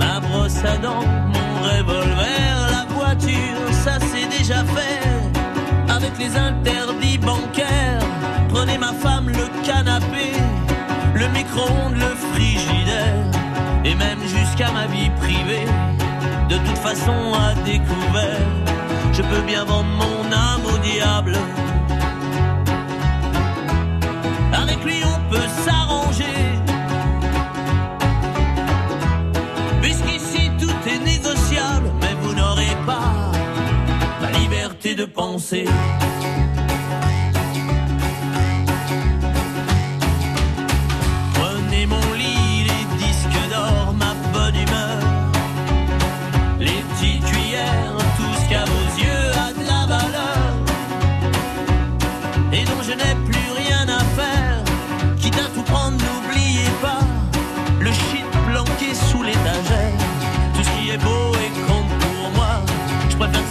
Ma 0.00 0.18
brosse 0.18 0.64
à 0.64 0.76
dents, 0.78 1.06
mon 1.28 1.68
revolver, 1.68 2.56
la 2.72 2.84
voiture, 2.92 3.68
ça 3.70 3.98
c'est 4.00 4.26
déjà 4.36 4.64
fait. 4.64 5.08
Avec 5.88 6.18
les 6.18 6.36
interdits 6.36 7.18
bancaires, 7.18 8.02
prenez 8.48 8.76
ma 8.76 8.92
femme, 8.92 9.28
le 9.28 9.46
canapé, 9.64 10.32
le 11.14 11.28
micro-ondes, 11.28 11.94
le 11.94 12.12
frigidaire, 12.32 13.24
et 13.84 13.94
même 13.94 14.18
jusqu'à 14.22 14.72
ma 14.72 14.86
vie 14.86 15.10
privée. 15.20 15.66
De 16.48 16.56
toute 16.56 16.78
façon, 16.78 17.32
à 17.34 17.54
découvert, 17.64 18.46
je 19.12 19.22
peux 19.22 19.42
bien 19.42 19.64
vendre 19.64 19.88
mon 19.88 20.32
âme 20.32 20.64
au 20.66 20.78
diable. 20.78 21.36
Avec 24.52 24.84
lui 24.84 25.02
on 25.04 25.30
peut 25.30 25.48
s'arranger. 25.64 26.38
Puisqu'ici 29.80 30.50
tout 30.60 30.88
est 30.88 30.98
négociable, 30.98 31.90
mais 32.00 32.14
vous 32.20 32.34
n'aurez 32.34 32.76
pas 32.86 33.32
la 34.20 34.30
liberté 34.38 34.94
de 34.94 35.04
penser. 35.04 35.64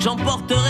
j'emporterai 0.00 0.69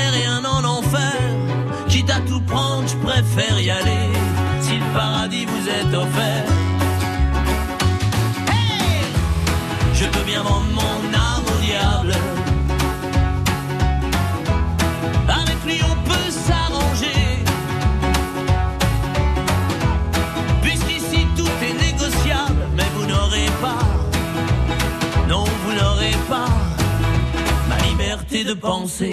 penser. 28.61 29.11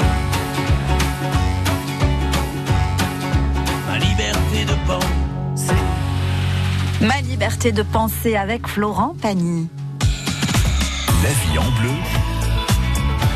Ma 3.88 3.98
liberté 3.98 4.66
de 4.66 4.76
penser. 4.86 5.74
Ma 7.02 7.22
liberté 7.22 7.72
de 7.72 7.82
penser 7.82 8.36
avec 8.36 8.68
Florent 8.68 9.16
Pagny. 9.22 9.70
La 11.24 11.30
vie 11.30 11.58
en 11.58 11.72
bleu. 11.80 11.94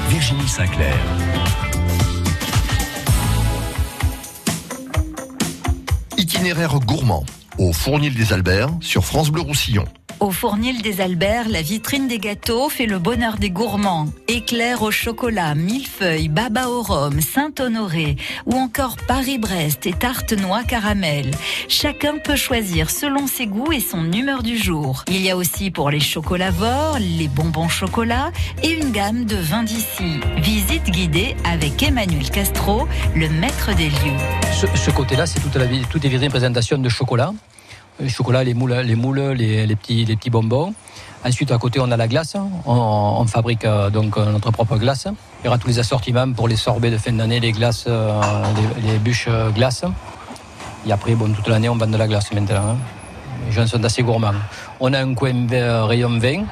Virginie 0.09 0.47
Sinclair. 0.47 0.97
Itinéraire 6.17 6.79
gourmand 6.79 7.25
au 7.57 7.71
Fournil 7.71 8.13
des 8.13 8.33
Alberts 8.33 8.71
sur 8.81 9.05
France 9.05 9.29
Bleu 9.29 9.41
Roussillon. 9.41 9.85
Au 10.21 10.29
Fournil 10.29 10.83
des 10.83 11.01
Alberts, 11.01 11.49
la 11.49 11.63
vitrine 11.63 12.07
des 12.07 12.19
gâteaux 12.19 12.69
fait 12.69 12.85
le 12.85 12.99
bonheur 12.99 13.37
des 13.37 13.49
gourmands. 13.49 14.05
Éclairs 14.27 14.83
au 14.83 14.91
chocolat, 14.91 15.55
millefeuille, 15.55 16.27
baba 16.27 16.67
au 16.67 16.83
rhum, 16.83 17.19
Saint-Honoré 17.21 18.17
ou 18.45 18.53
encore 18.53 18.97
Paris-Brest 19.07 19.87
et 19.87 19.93
tarte 19.93 20.33
noix 20.33 20.61
caramel. 20.61 21.31
Chacun 21.67 22.19
peut 22.19 22.35
choisir 22.35 22.91
selon 22.91 23.25
ses 23.25 23.47
goûts 23.47 23.71
et 23.71 23.79
son 23.79 24.11
humeur 24.11 24.43
du 24.43 24.59
jour. 24.59 25.03
Il 25.07 25.21
y 25.21 25.31
a 25.31 25.35
aussi 25.35 25.71
pour 25.71 25.89
les 25.89 25.99
chocolavores, 25.99 26.99
les 26.99 27.27
bonbons 27.27 27.67
chocolat 27.67 28.31
et 28.61 28.69
une 28.69 28.91
gamme 28.91 29.25
de 29.25 29.37
vins 29.37 29.63
d'ici. 29.63 30.19
Visite 30.37 30.85
guidée 30.91 31.35
avec 31.45 31.81
Emmanuel 31.81 32.29
Castro, 32.29 32.87
le 33.15 33.27
maître 33.27 33.75
des 33.75 33.89
lieux. 33.89 34.19
Ce, 34.53 34.91
côté-là, 34.91 35.25
c'est 35.25 35.39
toute 35.39 35.55
la 35.55 35.65
vitrines 35.65 36.29
présentation 36.29 36.77
de 36.77 36.89
chocolat. 36.89 37.33
Chocolat, 38.07 38.43
les 38.43 38.53
moules, 38.53 38.73
les, 38.73 39.75
petits, 39.75 40.29
bonbons. 40.29 40.73
Ensuite, 41.23 41.51
à 41.51 41.57
côté, 41.57 41.79
on 41.79 41.91
a 41.91 41.97
la 41.97 42.07
glace. 42.07 42.35
On, 42.65 43.25
fabrique 43.27 43.65
euh, 43.65 43.89
donc 43.89 44.17
euh, 44.17 44.31
notre 44.31 44.51
propre 44.51 44.77
glace. 44.77 45.07
Il 45.41 45.45
y 45.45 45.47
aura 45.47 45.57
tous 45.57 45.67
les 45.67 45.79
assortiments 45.79 46.31
pour 46.31 46.47
les 46.47 46.55
sorbets 46.55 46.89
de 46.89 46.97
fin 46.97 47.11
d'année, 47.11 47.39
les 47.39 47.51
glaces, 47.51 47.85
euh, 47.87 48.19
les, 48.83 48.97
bûches 48.97 49.29
glaces. 49.53 49.85
Et 50.87 50.91
après, 50.91 51.13
toute 51.13 51.47
l'année, 51.47 51.69
on 51.69 51.75
vend 51.75 51.87
de 51.87 51.97
la 51.97 52.07
glace 52.07 52.31
maintenant. 52.31 52.55
hein. 52.55 52.77
Les 53.45 53.51
gens 53.51 53.67
sont 53.67 53.83
assez 53.83 54.03
gourmands. 54.03 54.33
On 54.79 54.93
a 54.93 54.99
un 54.99 55.13
coin 55.13 55.33
rayon 55.87 56.17
vin 56.19 56.45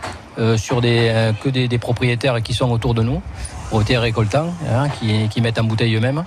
sur 0.58 0.82
des, 0.82 1.32
que 1.42 1.50
des, 1.50 1.78
propriétaires 1.78 2.42
qui 2.42 2.54
sont 2.54 2.72
autour 2.72 2.94
de 2.94 3.04
nous, 3.04 3.22
propriétaires 3.70 4.02
récoltants, 4.02 4.54
hein, 4.72 4.88
qui, 4.90 5.28
qui 5.30 5.42
mettent 5.42 5.60
en 5.60 5.66
bouteille 5.66 5.96
eux-mêmes. 5.96 6.24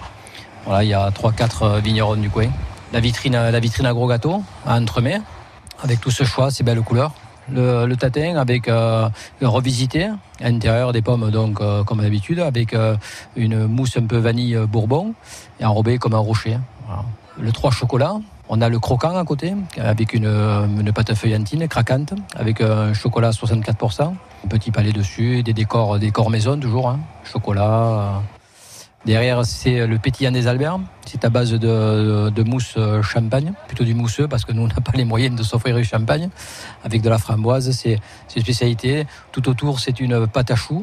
Voilà, 0.64 0.85
il 0.85 0.90
y 0.90 0.94
a 0.94 1.11
3-4 1.11 1.80
vignerons 1.80 2.16
du 2.16 2.30
coin. 2.30 2.48
La 2.92 3.00
vitrine, 3.00 3.33
la 3.33 3.61
vitrine 3.61 3.87
à 3.87 3.94
gros 3.94 4.07
gâteaux, 4.07 4.42
à 4.66 4.78
entremets, 4.78 5.20
avec 5.83 6.00
tout 6.00 6.11
ce 6.11 6.24
choix, 6.24 6.50
ces 6.50 6.62
belles 6.62 6.83
couleurs. 6.83 7.12
Le, 7.50 7.92
tatin 7.94 8.37
avec 8.37 8.68
euh, 8.68 9.09
revisité, 9.40 10.05
à 10.40 10.50
l'intérieur 10.50 10.92
des 10.92 11.02
pommes, 11.02 11.31
donc 11.31 11.61
euh, 11.61 11.83
comme 11.85 12.00
d'habitude, 12.00 12.38
avec 12.38 12.72
euh, 12.72 12.96
une 13.35 13.66
mousse 13.66 13.96
un 13.96 14.07
peu 14.07 14.18
vanille 14.18 14.57
bourbon 14.68 15.14
et 15.59 15.64
enrobé 15.64 15.98
comme 15.98 16.14
un 16.14 16.18
rocher. 16.18 16.59
Le 17.40 17.50
3 17.50 17.70
chocolat, 17.70 18.16
on 18.48 18.61
a 18.61 18.68
le 18.68 18.78
croquant 18.78 19.16
à 19.16 19.24
côté, 19.24 19.55
avec 19.78 20.12
une, 20.12 20.92
pâte 20.94 21.14
feuillantine 21.14 21.66
craquante, 21.66 22.12
avec 22.37 22.61
un 22.61 22.92
chocolat 22.92 23.28
à 23.28 23.31
64%, 23.31 24.02
un 24.02 24.48
petit 24.48 24.70
palais 24.70 24.92
dessus, 24.92 25.42
des 25.42 25.55
décors, 25.55 25.98
décors 25.98 26.28
maison 26.28 26.59
toujours, 26.59 26.90
hein. 26.90 27.00
chocolat. 27.24 28.22
Euh, 29.02 29.06
Derrière, 29.06 29.44
c'est 29.44 29.86
le 29.86 29.98
pétillant 29.98 30.32
des 30.32 30.46
Alberts. 30.46 30.80
C'est 31.06 31.24
à 31.24 31.30
base 31.30 31.52
de, 31.52 32.42
mousse 32.42 32.74
euh, 32.76 33.02
champagne, 33.02 33.52
plutôt 33.66 33.84
du 33.84 33.94
mousseux, 33.94 34.28
parce 34.28 34.44
que 34.44 34.52
nous, 34.52 34.62
on 34.62 34.68
n'a 34.68 34.74
pas 34.74 34.92
les 34.94 35.04
moyens 35.04 35.36
de 35.36 35.42
s'offrir 35.42 35.76
du 35.76 35.84
champagne. 35.84 36.28
Avec 36.84 37.02
de 37.02 37.10
la 37.10 37.18
framboise, 37.18 37.70
c'est 37.72 37.98
une 38.36 38.42
spécialité. 38.42 39.06
Tout 39.32 39.48
autour, 39.48 39.80
c'est 39.80 40.00
une 40.00 40.26
pâte 40.26 40.50
à 40.50 40.56
choux, 40.56 40.82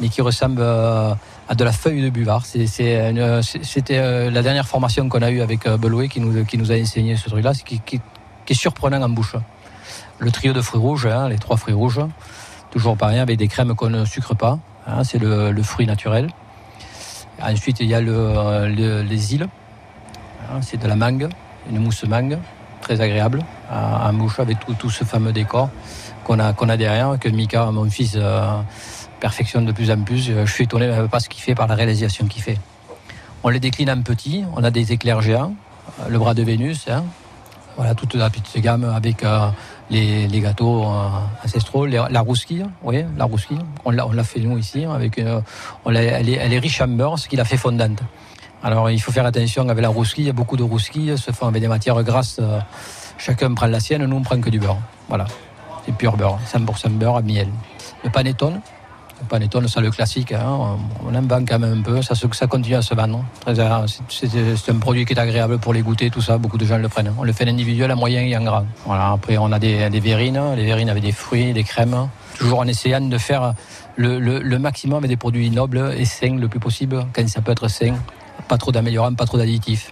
mais 0.00 0.08
qui 0.08 0.20
ressemble 0.20 0.60
euh, 0.60 1.14
à 1.48 1.54
de 1.54 1.64
la 1.64 1.72
feuille 1.72 2.02
de 2.02 2.10
buvard. 2.10 2.44
C'était 2.46 2.98
euh, 3.00 4.30
la 4.30 4.42
dernière 4.42 4.66
formation 4.66 5.08
qu'on 5.08 5.22
a 5.22 5.30
eue 5.30 5.40
avec 5.40 5.66
euh, 5.66 5.76
Belouet 5.76 6.08
qui 6.08 6.20
nous, 6.20 6.72
a 6.72 6.80
enseigné 6.80 7.16
ce 7.16 7.28
truc-là, 7.28 7.52
qui, 7.54 7.80
est 8.48 8.54
surprenant 8.54 9.02
en 9.02 9.08
bouche. 9.08 9.36
Le 10.18 10.30
trio 10.30 10.52
de 10.52 10.60
fruits 10.60 10.80
rouges, 10.80 11.06
hein, 11.06 11.28
les 11.28 11.38
trois 11.38 11.56
fruits 11.56 11.74
rouges, 11.74 12.00
toujours 12.70 12.96
pareil, 12.96 13.18
avec 13.18 13.38
des 13.38 13.48
crèmes 13.48 13.74
qu'on 13.74 13.90
ne 13.90 14.04
sucre 14.04 14.34
pas. 14.34 14.58
hein, 14.86 15.04
c'est 15.04 15.18
le 15.18 15.62
fruit 15.62 15.86
naturel. 15.86 16.28
Ensuite, 17.42 17.80
il 17.80 17.86
y 17.86 17.94
a 17.94 17.98
euh, 17.98 18.68
le- 18.68 19.02
les 19.02 19.34
îles. 19.34 19.48
Hein, 20.50 20.60
C'est 20.62 20.80
de 20.80 20.86
la 20.88 20.96
mangue, 20.96 21.28
une 21.70 21.78
mousse 21.78 22.04
mangue, 22.04 22.38
très 22.80 23.00
agréable, 23.00 23.40
en 23.70 24.12
bouche 24.12 24.38
avec 24.40 24.58
tout, 24.78 24.90
ce 24.90 25.04
fameux 25.04 25.32
décor 25.32 25.70
qu'on 26.24 26.38
a, 26.38 26.76
derrière, 26.76 27.18
que 27.20 27.28
Mika, 27.28 27.70
mon 27.70 27.88
fils, 27.90 28.14
euh, 28.16 28.60
perfectionne 29.20 29.64
de 29.66 29.72
plus 29.72 29.90
en 29.90 30.00
plus. 30.02 30.32
Je 30.44 30.50
suis 30.50 30.64
étonné 30.64 30.90
pas 31.10 31.20
ce 31.20 31.28
qu'il 31.28 31.42
fait 31.42 31.54
par 31.54 31.66
la 31.66 31.74
réalisation 31.74 32.26
qu'il 32.26 32.42
fait. 32.42 32.58
On 33.42 33.48
les 33.50 33.60
décline 33.60 33.90
en 33.90 34.00
petits, 34.02 34.44
on 34.56 34.64
a 34.64 34.70
des 34.70 34.92
éclairs 34.92 35.20
géants, 35.20 35.54
le 36.08 36.18
bras 36.18 36.34
de 36.34 36.42
Vénus, 36.42 36.86
hein. 36.88 37.04
toute 37.96 38.14
la 38.14 38.30
petite 38.30 38.58
gamme 38.62 38.84
avec 38.84 39.22
euh, 39.22 39.48
les, 39.90 40.40
gâteaux 40.40 40.84
euh, 40.84 41.08
ancestraux, 41.44 41.86
la 41.86 42.20
rousquille, 42.20 42.64
oui, 42.82 43.04
la 43.16 43.24
rousquille, 43.24 43.58
on 43.84 43.90
l'a, 43.90 44.24
fait 44.24 44.40
nous 44.40 44.58
ici, 44.58 44.84
avec, 44.84 45.18
euh, 45.18 45.40
elle, 45.86 45.96
est, 45.96 46.32
elle 46.32 46.52
est 46.52 46.58
riche 46.58 46.80
en 46.80 46.88
beurre, 46.88 47.18
ce 47.18 47.28
qui 47.28 47.36
la 47.36 47.44
fait 47.44 47.56
fondante. 47.56 48.00
Alors 48.62 48.90
il 48.90 49.00
faut 49.00 49.12
faire 49.12 49.26
attention 49.26 49.68
avec 49.68 49.82
la 49.82 49.90
rousquille, 49.90 50.32
beaucoup 50.32 50.56
de 50.56 50.62
rousquilles 50.62 51.18
se 51.18 51.30
font 51.32 51.46
avec 51.46 51.60
des 51.60 51.68
matières 51.68 52.02
grasses, 52.02 52.38
euh, 52.40 52.60
chacun 53.18 53.52
prend 53.52 53.66
la 53.66 53.78
sienne, 53.78 54.04
nous 54.06 54.16
on 54.16 54.22
prend 54.22 54.40
que 54.40 54.48
du 54.48 54.58
beurre. 54.58 54.78
Voilà, 55.08 55.26
c'est 55.84 55.94
pur 55.94 56.16
beurre, 56.16 56.38
100% 56.50 56.88
beurre 56.92 57.16
à 57.16 57.22
miel. 57.22 57.48
Le 58.02 58.10
panettone, 58.10 58.60
panettone, 59.28 59.68
c'est 59.68 59.80
le 59.80 59.90
classique, 59.90 60.32
hein, 60.32 60.76
on, 61.06 61.14
en 61.14 61.22
vend 61.22 61.44
quand 61.46 61.58
même 61.58 61.78
un 61.78 61.82
peu, 61.82 62.02
ça, 62.02 62.46
continue 62.46 62.74
à 62.74 62.82
se 62.82 62.94
vendre. 62.94 63.24
C'est- 64.08 64.70
un 64.70 64.78
produit 64.78 65.04
qui 65.04 65.12
est 65.12 65.18
agréable 65.18 65.58
pour 65.58 65.72
les 65.72 65.82
goûter, 65.82 66.10
tout 66.10 66.20
ça, 66.20 66.38
beaucoup 66.38 66.58
de 66.58 66.64
gens 66.64 66.78
le 66.78 66.88
prennent. 66.88 67.12
On 67.18 67.24
le 67.24 67.32
fait 67.32 67.44
en 67.44 67.48
individuel, 67.48 67.92
en 67.92 67.96
moyen 67.96 68.22
et 68.22 68.36
en 68.36 68.42
grand. 68.42 68.66
Voilà, 68.86 69.12
après 69.12 69.36
on 69.36 69.52
a 69.52 69.58
des, 69.58 69.88
des 69.90 70.00
verrines, 70.00 70.40
les 70.56 70.64
verrines 70.64 70.88
avec 70.90 71.02
des 71.02 71.12
fruits, 71.12 71.52
des 71.52 71.64
crèmes, 71.64 72.08
toujours 72.38 72.60
en 72.60 72.66
essayant 72.66 73.00
de 73.00 73.18
faire 73.18 73.54
le, 73.96 74.58
maximum 74.58 74.98
avec 74.98 75.10
des 75.10 75.16
produits 75.16 75.50
nobles 75.50 75.94
et 75.96 76.04
sains 76.04 76.36
le 76.36 76.48
plus 76.48 76.60
possible, 76.60 77.06
quand 77.14 77.28
ça 77.28 77.40
peut 77.40 77.52
être 77.52 77.68
sain, 77.68 77.94
pas 78.48 78.58
trop 78.58 78.72
d'améliorants, 78.72 79.14
pas 79.14 79.26
trop 79.26 79.38
d'additifs. 79.38 79.90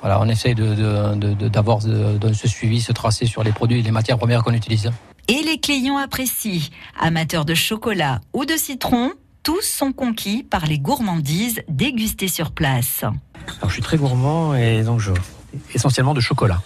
Voilà, 0.00 0.20
on 0.20 0.28
essaye 0.28 0.54
d'avoir 0.54 1.78
de 1.78 2.32
ce 2.32 2.48
suivi, 2.48 2.80
ce 2.80 2.92
tracé 2.92 3.26
sur 3.26 3.42
les 3.42 3.52
produits 3.52 3.80
et 3.80 3.82
les 3.82 3.90
matières 3.90 4.18
premières 4.18 4.42
qu'on 4.42 4.54
utilise. 4.54 4.90
Et 5.30 5.44
les 5.44 5.60
clients 5.60 5.96
apprécient. 5.96 6.70
Amateurs 6.98 7.44
de 7.44 7.54
chocolat 7.54 8.20
ou 8.32 8.46
de 8.46 8.56
citron, 8.56 9.12
tous 9.44 9.62
sont 9.62 9.92
conquis 9.92 10.42
par 10.42 10.66
les 10.66 10.80
gourmandises 10.80 11.60
dégustées 11.68 12.26
sur 12.26 12.50
place. 12.50 13.04
Alors, 13.04 13.68
je 13.68 13.74
suis 13.74 13.82
très 13.82 13.96
gourmand 13.96 14.56
et 14.56 14.82
donc 14.82 15.00
essentiellement 15.72 16.14
de 16.14 16.20
chocolat. 16.20 16.60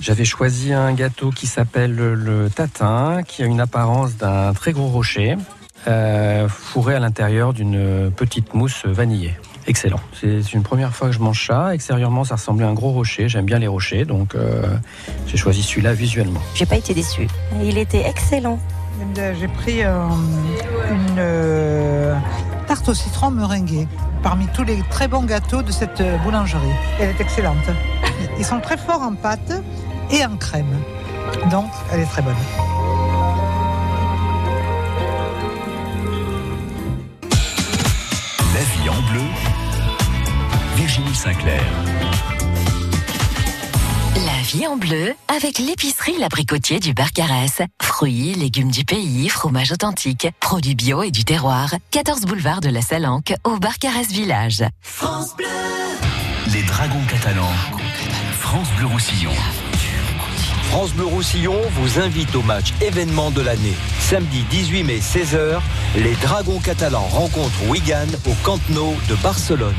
J'avais 0.00 0.24
choisi 0.24 0.72
un 0.72 0.92
gâteau 0.92 1.30
qui 1.30 1.46
s'appelle 1.46 1.94
le 1.94 2.50
tatin, 2.50 3.22
qui 3.22 3.44
a 3.44 3.46
une 3.46 3.60
apparence 3.60 4.16
d'un 4.16 4.54
très 4.54 4.72
gros 4.72 4.88
rocher, 4.88 5.36
euh, 5.86 6.48
fourré 6.48 6.96
à 6.96 6.98
l'intérieur 6.98 7.52
d'une 7.52 8.10
petite 8.10 8.54
mousse 8.54 8.86
vanillée. 8.86 9.36
Excellent. 9.66 10.00
C'est 10.18 10.52
une 10.52 10.62
première 10.62 10.94
fois 10.94 11.08
que 11.08 11.14
je 11.14 11.20
mange 11.20 11.46
ça. 11.46 11.74
Extérieurement, 11.74 12.24
ça 12.24 12.36
ressemblait 12.36 12.64
à 12.64 12.68
un 12.68 12.74
gros 12.74 12.92
rocher. 12.92 13.28
J'aime 13.28 13.44
bien 13.44 13.58
les 13.58 13.66
rochers, 13.66 14.04
donc 14.04 14.34
euh, 14.34 14.62
j'ai 15.26 15.36
choisi 15.36 15.62
celui-là 15.62 15.92
visuellement. 15.92 16.40
J'ai 16.54 16.66
pas 16.66 16.76
été 16.76 16.94
déçue. 16.94 17.28
Il 17.62 17.78
était 17.78 18.06
excellent. 18.06 18.58
J'ai 19.14 19.48
pris 19.48 19.82
euh, 19.82 19.94
une 20.90 21.16
euh, 21.18 22.14
tarte 22.66 22.88
au 22.88 22.94
citron 22.94 23.30
meringuée 23.30 23.88
parmi 24.22 24.46
tous 24.48 24.62
les 24.62 24.82
très 24.90 25.08
bons 25.08 25.24
gâteaux 25.24 25.62
de 25.62 25.72
cette 25.72 26.02
boulangerie. 26.22 26.60
Elle 26.98 27.10
est 27.10 27.20
excellente. 27.20 27.56
Ils 28.38 28.44
sont 28.44 28.60
très 28.60 28.76
forts 28.76 29.02
en 29.02 29.14
pâte 29.14 29.52
et 30.10 30.24
en 30.24 30.36
crème. 30.36 30.76
Donc, 31.50 31.70
elle 31.92 32.00
est 32.00 32.06
très 32.06 32.22
bonne. 32.22 32.34
En 38.90 39.02
bleu. 39.10 39.22
Virginie 40.76 41.14
Sinclair. 41.14 41.62
La 44.16 44.42
vie 44.42 44.66
en 44.66 44.76
bleu 44.76 45.14
avec 45.28 45.58
l'épicerie 45.58 46.18
L'Abricotier 46.18 46.80
du 46.80 46.92
Barcarès. 46.92 47.62
Fruits, 47.80 48.34
légumes 48.34 48.70
du 48.70 48.84
pays, 48.84 49.28
fromage 49.28 49.72
authentique, 49.72 50.28
produits 50.40 50.74
bio 50.74 51.02
et 51.02 51.10
du 51.10 51.24
terroir. 51.24 51.74
14 51.92 52.22
boulevard 52.22 52.60
de 52.60 52.68
la 52.68 52.82
Salanque 52.82 53.34
au 53.44 53.58
Barcarès 53.58 54.08
Village. 54.08 54.64
France 54.80 55.36
Bleu. 55.36 55.46
Les 56.52 56.62
dragons 56.62 57.04
catalans. 57.08 57.54
France 58.32 58.68
Bleu 58.76 58.86
Roussillon. 58.86 59.32
France 60.70 60.92
Bleu 60.92 61.06
Roussillon 61.06 61.60
vous 61.72 61.98
invite 61.98 62.32
au 62.36 62.42
match 62.42 62.72
événement 62.80 63.32
de 63.32 63.40
l'année. 63.40 63.74
Samedi 63.98 64.44
18 64.50 64.84
mai 64.84 65.00
16h, 65.00 65.58
les 65.96 66.14
Dragons 66.22 66.60
catalans 66.60 67.08
rencontrent 67.10 67.68
Wigan 67.68 68.06
au 68.24 68.34
Camp 68.44 68.60
de 68.68 69.14
Barcelone. 69.16 69.74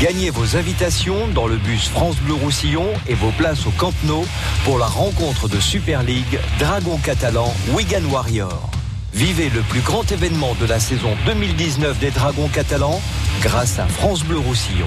Gagnez 0.00 0.30
vos 0.30 0.56
invitations 0.56 1.28
dans 1.34 1.46
le 1.46 1.58
bus 1.58 1.88
France 1.88 2.16
Bleu 2.16 2.32
Roussillon 2.32 2.86
et 3.06 3.12
vos 3.12 3.32
places 3.32 3.66
au 3.66 3.70
Camp 3.72 3.92
pour 4.64 4.78
la 4.78 4.86
rencontre 4.86 5.46
de 5.46 5.60
Super 5.60 6.02
League 6.02 6.40
Dragons 6.58 6.98
catalans 7.04 7.52
Wigan 7.74 8.04
Warrior. 8.10 8.70
Vivez 9.12 9.50
le 9.50 9.60
plus 9.60 9.80
grand 9.80 10.10
événement 10.10 10.56
de 10.58 10.64
la 10.64 10.80
saison 10.80 11.10
2019 11.26 11.98
des 11.98 12.12
Dragons 12.12 12.48
catalans 12.48 13.02
grâce 13.42 13.78
à 13.78 13.86
France 13.86 14.24
Bleu 14.24 14.38
Roussillon. 14.38 14.86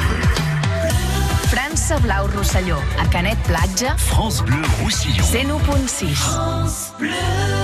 França 1.51 1.99
Blau 1.99 2.27
Rosselló, 2.27 2.79
a 2.97 3.09
Canet 3.09 3.37
Platja, 3.45 3.97
France 3.97 4.41
Bleu 4.41 4.61
Roussillon. 4.81 5.21
101.6. 5.21 6.15
France 6.15 6.93
Bleu. 6.97 7.60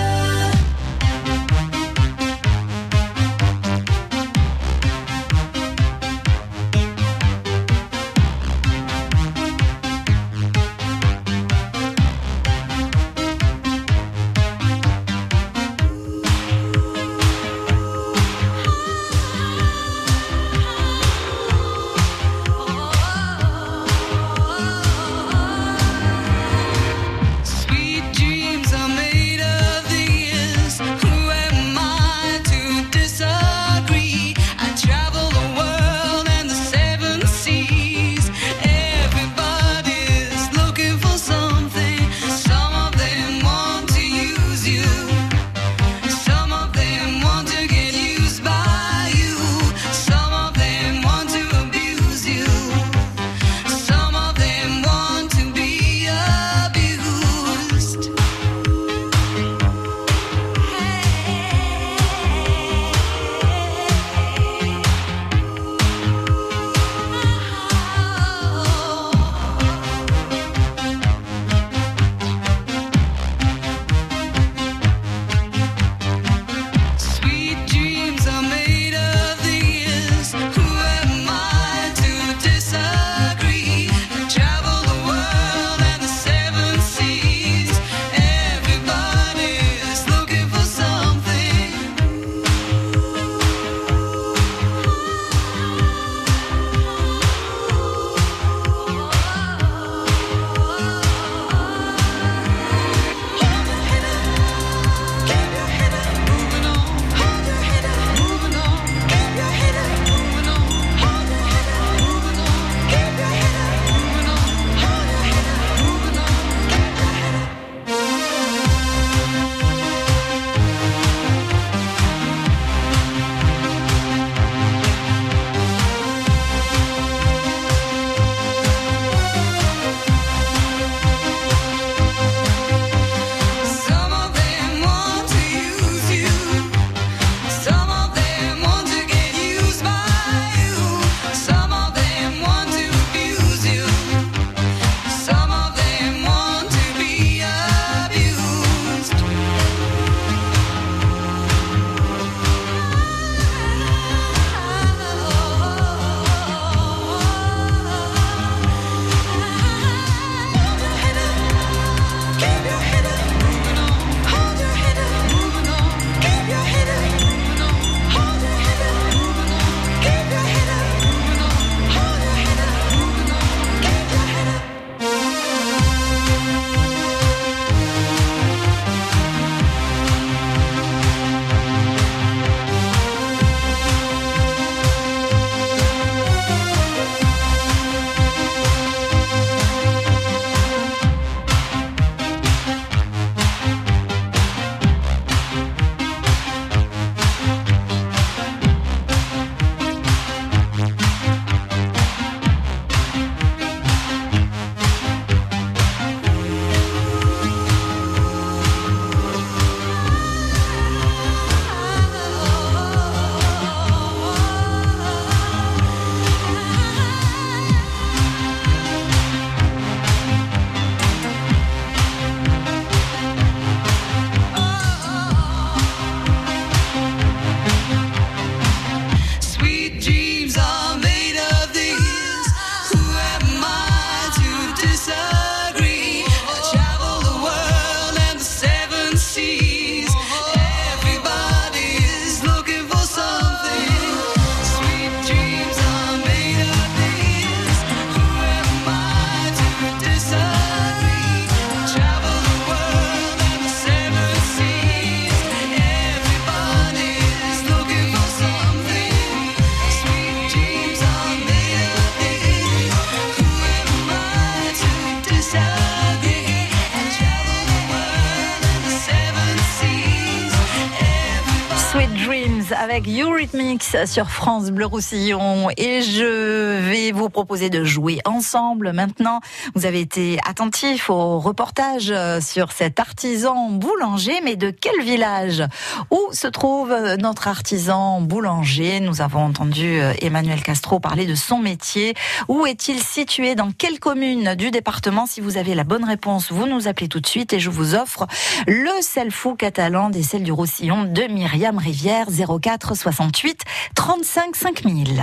Avec 272.76 273.08
Eurythmics 273.08 273.96
sur 274.06 274.30
France 274.30 274.72
Bleu 274.72 274.86
Roussillon. 274.86 275.70
Et 275.78 276.02
je 276.02 276.80
vais 276.80 277.12
vous 277.12 277.30
proposer 277.30 277.70
de 277.70 277.84
jouer 277.84 278.20
ensemble 278.26 278.94
maintenant. 278.94 279.42
Vous 279.76 279.86
avez 279.86 280.02
été 280.02 280.40
attentif 280.48 281.10
au 281.10 281.40
reportage 281.40 282.14
sur 282.42 282.72
cet 282.72 283.00
artisan 283.00 283.70
boulanger, 283.70 284.42
mais 284.44 284.56
de 284.56 284.72
quel 284.72 285.02
village? 285.04 285.64
Où 286.12 286.20
se 286.32 286.48
trouve 286.48 286.94
notre 287.20 287.48
artisan 287.48 288.22
boulanger? 288.22 289.00
Nous 289.00 289.22
avons 289.22 289.44
entendu 289.44 290.00
Emmanuel 290.22 290.62
Castro 290.62 291.00
parler 291.00 291.26
de 291.26 291.36
son 291.36 291.60
métier. 291.60 292.16
Où 292.48 292.66
est-il 292.66 293.00
situé? 293.00 293.56
Dans 293.56 293.72
quelle 293.72 294.00
commune 294.00 294.56
du 294.56 294.72
département? 294.72 295.26
Si 295.26 295.42
vous 295.42 295.58
avez 295.58 295.76
la 295.76 295.84
bonne 295.84 296.06
réponse, 296.06 296.52
vous 296.52 296.66
nous 296.66 296.88
appelez 296.88 297.08
tout 297.08 297.20
de 297.20 297.28
suite 297.28 297.54
et 297.54 297.60
je 297.60 297.70
vous 297.70 297.96
offre 297.96 298.28
le 298.68 298.92
sel 299.02 299.32
fou 299.32 299.56
catalan 299.56 300.10
des 300.10 300.24
sels 300.24 300.44
du 300.44 300.52
Roussillon 300.52 301.04
de 301.04 301.24
Myriam 301.24 301.78
Rivière 301.78 302.30
04 302.60 302.96
68 302.96 303.62
35 303.96 304.56
5000. 304.56 305.16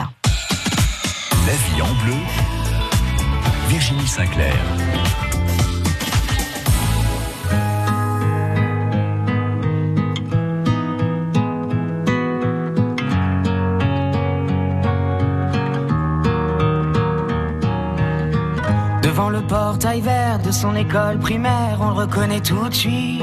La 1.46 1.52
vie 1.52 1.82
en 1.82 1.94
bleu, 2.04 2.14
Virginie 3.68 4.06
Sinclair. 4.06 4.54
Devant 19.02 19.28
le 19.28 19.42
portail 19.42 20.00
vert 20.00 20.38
de 20.38 20.50
son 20.50 20.74
école 20.74 21.18
primaire, 21.18 21.78
on 21.80 21.88
le 21.90 21.94
reconnaît 21.94 22.40
tout 22.40 22.68
de 22.68 22.74
suite. 22.74 23.22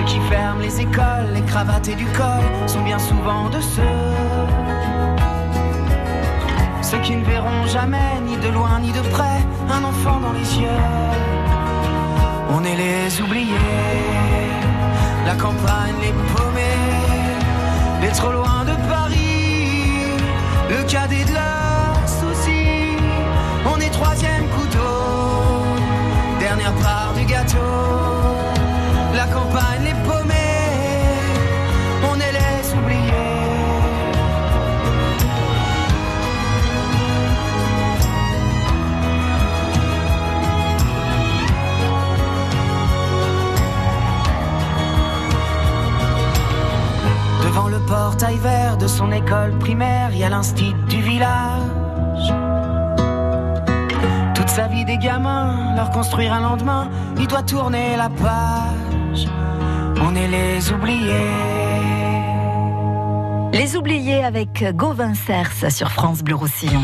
Ceux 0.00 0.06
qui 0.06 0.20
ferment 0.30 0.60
les 0.62 0.80
écoles, 0.80 1.28
les 1.34 1.42
cravates 1.42 1.88
et 1.88 1.94
du 1.94 2.06
col 2.06 2.42
sont 2.66 2.80
bien 2.80 2.98
souvent 2.98 3.50
de 3.50 3.60
ceux. 3.60 3.82
Ceux 6.80 6.98
qui 7.00 7.16
ne 7.16 7.24
verront 7.24 7.66
jamais, 7.66 8.18
ni 8.24 8.34
de 8.38 8.48
loin 8.48 8.80
ni 8.80 8.92
de 8.92 9.00
près, 9.10 9.40
un 9.68 9.84
enfant 9.84 10.18
dans 10.20 10.32
les 10.32 10.58
yeux. 10.58 10.80
On 12.48 12.64
est 12.64 12.76
les 12.76 13.20
oubliés, 13.20 13.52
la 15.26 15.34
campagne 15.34 15.96
les 16.00 16.14
paumés, 16.32 18.00
les 18.00 18.08
trop 18.08 18.32
loin 18.32 18.64
de 18.64 18.74
Paris, 18.88 20.14
le 20.70 20.82
cadet 20.84 21.24
de 21.24 21.34
leurs 21.34 21.69
de 49.30 49.34
son 49.34 49.36
école 49.36 49.58
primaire, 49.58 50.10
il 50.12 50.18
y 50.18 50.24
a 50.24 50.28
l'instit 50.28 50.74
du 50.88 51.00
village. 51.02 52.32
Toute 54.34 54.48
sa 54.48 54.66
vie 54.68 54.84
des 54.84 54.98
gamins, 54.98 55.74
leur 55.76 55.90
construire 55.90 56.32
un 56.32 56.40
lendemain, 56.40 56.90
il 57.18 57.26
doit 57.26 57.42
tourner 57.42 57.96
la 57.96 58.08
page. 58.08 59.28
On 60.02 60.14
est 60.14 60.28
les 60.28 60.72
oubliés. 60.72 61.30
Les 63.52 63.76
oubliés 63.76 64.24
avec 64.24 64.64
Gauvin 64.74 65.14
Cers 65.14 65.70
sur 65.70 65.90
France 65.90 66.22
Bleu 66.22 66.36
Roussillon. 66.36 66.82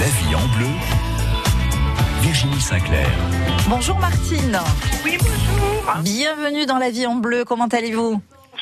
La 0.00 0.06
vie 0.06 0.34
en 0.34 0.58
bleu, 0.58 0.70
Virginie 2.22 2.60
Sinclair. 2.60 3.08
Bonjour 3.68 3.98
Martine. 3.98 4.58
Oui, 5.04 5.18
bonjour. 5.20 6.02
Bienvenue 6.02 6.66
dans 6.66 6.78
La 6.78 6.90
vie 6.90 7.06
en 7.06 7.16
bleu, 7.16 7.44
comment 7.44 7.66
allez-vous? 7.66 8.20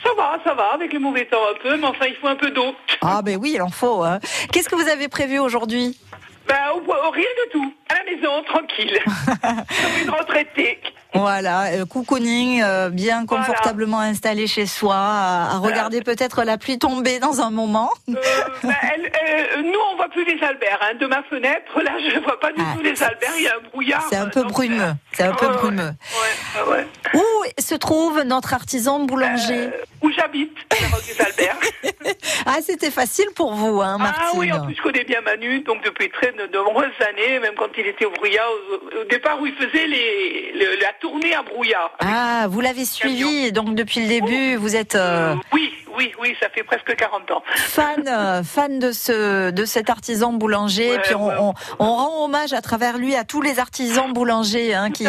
Ça 0.08 0.14
va, 0.16 0.38
ça 0.44 0.54
va, 0.54 0.72
avec 0.74 0.92
le 0.92 0.98
mauvais 1.00 1.26
temps 1.26 1.36
un 1.50 1.58
peu, 1.62 1.76
mais 1.76 1.86
enfin, 1.86 2.06
il 2.06 2.14
faut 2.16 2.28
un 2.28 2.36
peu 2.36 2.50
d'eau. 2.50 2.74
Ah 3.02 3.20
ben 3.22 3.36
oui, 3.40 3.52
il 3.56 3.62
en 3.62 3.68
faut. 3.68 4.02
hein. 4.02 4.18
Qu'est-ce 4.52 4.68
que 4.68 4.74
vous 4.74 4.88
avez 4.88 5.08
prévu 5.08 5.38
aujourd'hui? 5.38 5.98
Ben, 6.46 6.56
au- 6.74 6.78
au- 6.80 7.10
rien 7.10 7.24
de 7.46 7.50
tout. 7.52 7.74
À 7.88 7.94
la 7.94 8.04
maison, 8.16 8.42
tranquille. 8.44 8.98
Comme 9.42 10.02
une 10.02 10.10
retraitée. 10.10 10.80
Voilà, 11.14 11.68
euh, 11.72 11.86
cocooning, 11.86 12.60
euh, 12.62 12.90
bien 12.90 13.24
confortablement 13.24 14.00
installé 14.00 14.46
chez 14.46 14.66
soi, 14.66 14.94
à, 14.94 15.54
à 15.54 15.58
regarder 15.58 16.02
peut-être 16.02 16.44
la 16.44 16.58
pluie 16.58 16.78
tomber 16.78 17.18
dans 17.18 17.40
un 17.40 17.48
moment. 17.50 17.90
Ben, 18.06 18.18
elle- 18.62 19.06
euh, 19.06 19.62
nous, 19.62 19.78
on 19.92 19.96
voit 19.96 20.08
plus 20.10 20.24
les 20.26 20.40
Alberts. 20.44 20.78
hein. 20.82 20.94
De 21.00 21.06
ma 21.06 21.22
fenêtre, 21.22 21.80
là, 21.82 21.92
je 21.98 22.14
ne 22.16 22.20
vois 22.22 22.38
pas 22.38 22.52
du 22.52 22.62
tout 22.74 22.82
les 22.82 23.02
Alberts. 23.02 23.32
Il 23.38 23.42
y 23.44 23.48
a 23.48 23.52
un 23.56 23.68
brouillard. 23.70 24.04
C'est 24.10 24.16
un 24.16 24.28
peu 24.28 24.42
brumeux. 24.42 24.92
C'est 25.12 25.22
un 25.22 25.32
peu 25.32 25.48
brumeux. 25.48 25.92
Ouais, 25.92 26.36
Ah 26.58 26.68
ouais. 26.68 26.86
Où 27.14 27.20
se 27.58 27.74
trouve 27.74 28.22
notre 28.24 28.52
artisan 28.52 29.00
boulanger 29.00 29.70
Où 30.02 30.10
j'habite, 30.12 30.52
des 30.70 31.20
Albert. 31.24 31.56
Ah, 32.46 32.58
c'était 32.62 32.90
facile 32.90 33.26
pour 33.34 33.52
vous, 33.54 33.82
hein, 33.82 33.98
Martine. 33.98 34.24
Ah 34.26 34.32
oui, 34.36 34.52
en 34.52 34.64
plus 34.64 34.74
je 34.74 34.80
connais 34.82 35.04
bien 35.04 35.20
Manu, 35.20 35.60
donc 35.60 35.84
depuis 35.84 36.08
très 36.08 36.32
de 36.32 36.56
nombreuses 36.56 36.88
années, 37.10 37.38
même 37.40 37.52
quand 37.58 37.68
il 37.78 37.86
était 37.86 38.04
au 38.04 38.10
Brouillard, 38.10 38.44
au, 38.72 39.00
au 39.00 39.04
départ 39.04 39.40
où 39.40 39.46
il 39.46 39.54
faisait 39.54 39.86
les, 39.86 40.52
la 40.80 40.92
tournée 41.00 41.34
à 41.34 41.42
Brouillard. 41.42 41.90
Ah, 42.00 42.46
vous 42.48 42.60
l'avez 42.60 42.84
suivi, 42.84 43.52
donc 43.52 43.74
depuis 43.74 44.00
le 44.00 44.08
début, 44.08 44.56
vous 44.56 44.76
êtes 44.76 44.94
euh, 44.94 45.34
Oui, 45.52 45.72
oui, 45.96 46.12
oui, 46.20 46.34
ça 46.40 46.48
fait 46.50 46.62
presque 46.62 46.94
40 46.96 47.30
ans. 47.30 47.42
fan, 47.56 48.04
euh, 48.06 48.42
fan 48.42 48.78
de 48.78 48.92
ce, 48.92 49.50
de 49.50 49.64
cet 49.64 49.90
artisan 49.90 50.32
boulanger. 50.32 50.90
Ouais, 50.90 51.00
puis 51.02 51.14
on, 51.14 51.26
ouais. 51.28 51.34
on- 51.38 51.54
on 51.78 51.92
rend 51.94 52.24
hommage 52.24 52.52
à 52.52 52.60
travers 52.60 52.98
lui 52.98 53.14
à 53.14 53.24
tous 53.24 53.40
les 53.42 53.58
artisans 53.58 54.12
boulangers 54.12 54.74
hein, 54.74 54.90
qui, 54.90 55.06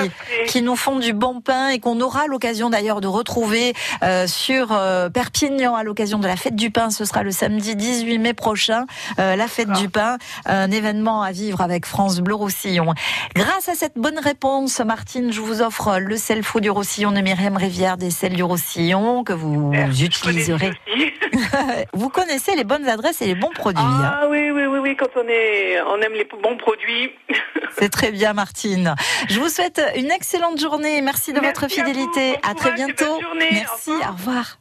qui 0.48 0.62
nous 0.62 0.76
font 0.76 0.98
du 1.00 1.14
bon 1.14 1.42
pain 1.42 1.70
et 1.70 1.80
qu'on 1.80 2.00
aura 2.02 2.28
l'occasion 2.28 2.70
d'ailleurs 2.70 3.02
de 3.02 3.08
retrouver 3.08 3.74
euh, 4.04 4.28
sur 4.28 4.72
euh, 4.72 5.10
Perpignan 5.10 5.76
à 5.76 5.84
l'occasion 5.84 6.20
de 6.20 6.28
la 6.28 6.36
fête 6.36 6.56
du 6.56 6.72
pain. 6.72 6.90
Ce 6.90 7.06
sera 7.06 7.24
le 7.24 7.32
samedi 7.32 7.76
18 7.76 8.18
mai 8.20 8.34
prochain, 8.34 8.86
euh, 9.20 9.36
la 9.36 9.48
fête 9.48 9.72
du 9.72 9.90
pain, 9.90 10.18
un 10.46 10.72
événement 10.72 11.22
à 11.22 11.32
vivre 11.32 11.62
avec 11.62 11.86
France 11.86 12.20
Bleu 12.20 12.36
Roussillon. 12.36 12.59
Grâce 13.36 13.70
à 13.70 13.76
cette 13.76 13.98
bonne 13.98 14.20
réponse, 14.20 14.80
Martine, 14.80 15.32
je 15.32 15.40
vous 15.42 15.62
offre 15.62 15.98
le 16.00 16.18
sel 16.18 16.44
fou 16.44 16.60
du 16.60 16.70
Roussillon 16.70 17.12
de 17.12 17.22
Myriam 17.22 17.56
Rivière 17.56 17.98
des 17.98 18.12
sels 18.12 18.34
du 18.34 18.44
Roussillon 18.44 19.24
que 19.24 19.34
vous 19.34 19.74
utiliserez. 20.02 20.74
vous 21.94 22.10
connaissez 22.10 22.56
les 22.56 22.64
bonnes 22.64 22.88
adresses 22.88 23.22
et 23.22 23.28
les 23.28 23.36
bons 23.36 23.52
produits. 23.52 23.84
hein. 23.84 24.18
Ah 24.22 24.28
oui, 24.30 24.52
oui, 24.52 24.66
oui, 24.66 24.80
oui, 24.80 24.96
quand 24.96 25.10
on 25.16 25.28
est, 25.28 25.82
on 25.82 26.02
aime 26.02 26.14
les 26.14 26.26
bons 26.26 26.58
produits. 26.58 27.12
C'est 27.80 27.90
très 27.90 28.12
bien, 28.12 28.34
Martine. 28.34 28.96
Je 29.30 29.40
vous 29.40 29.50
souhaite 29.50 29.82
une 29.96 30.12
excellente 30.12 30.60
journée. 30.60 31.02
Merci 31.02 31.34
de 31.34 31.40
votre 31.40 31.68
fidélité. 31.68 32.36
À, 32.44 32.56
très 32.56 32.72
bientôt. 32.74 33.06
Au 33.06 33.36
Merci. 33.38 33.92
Au 33.92 34.12
revoir. 34.12 34.58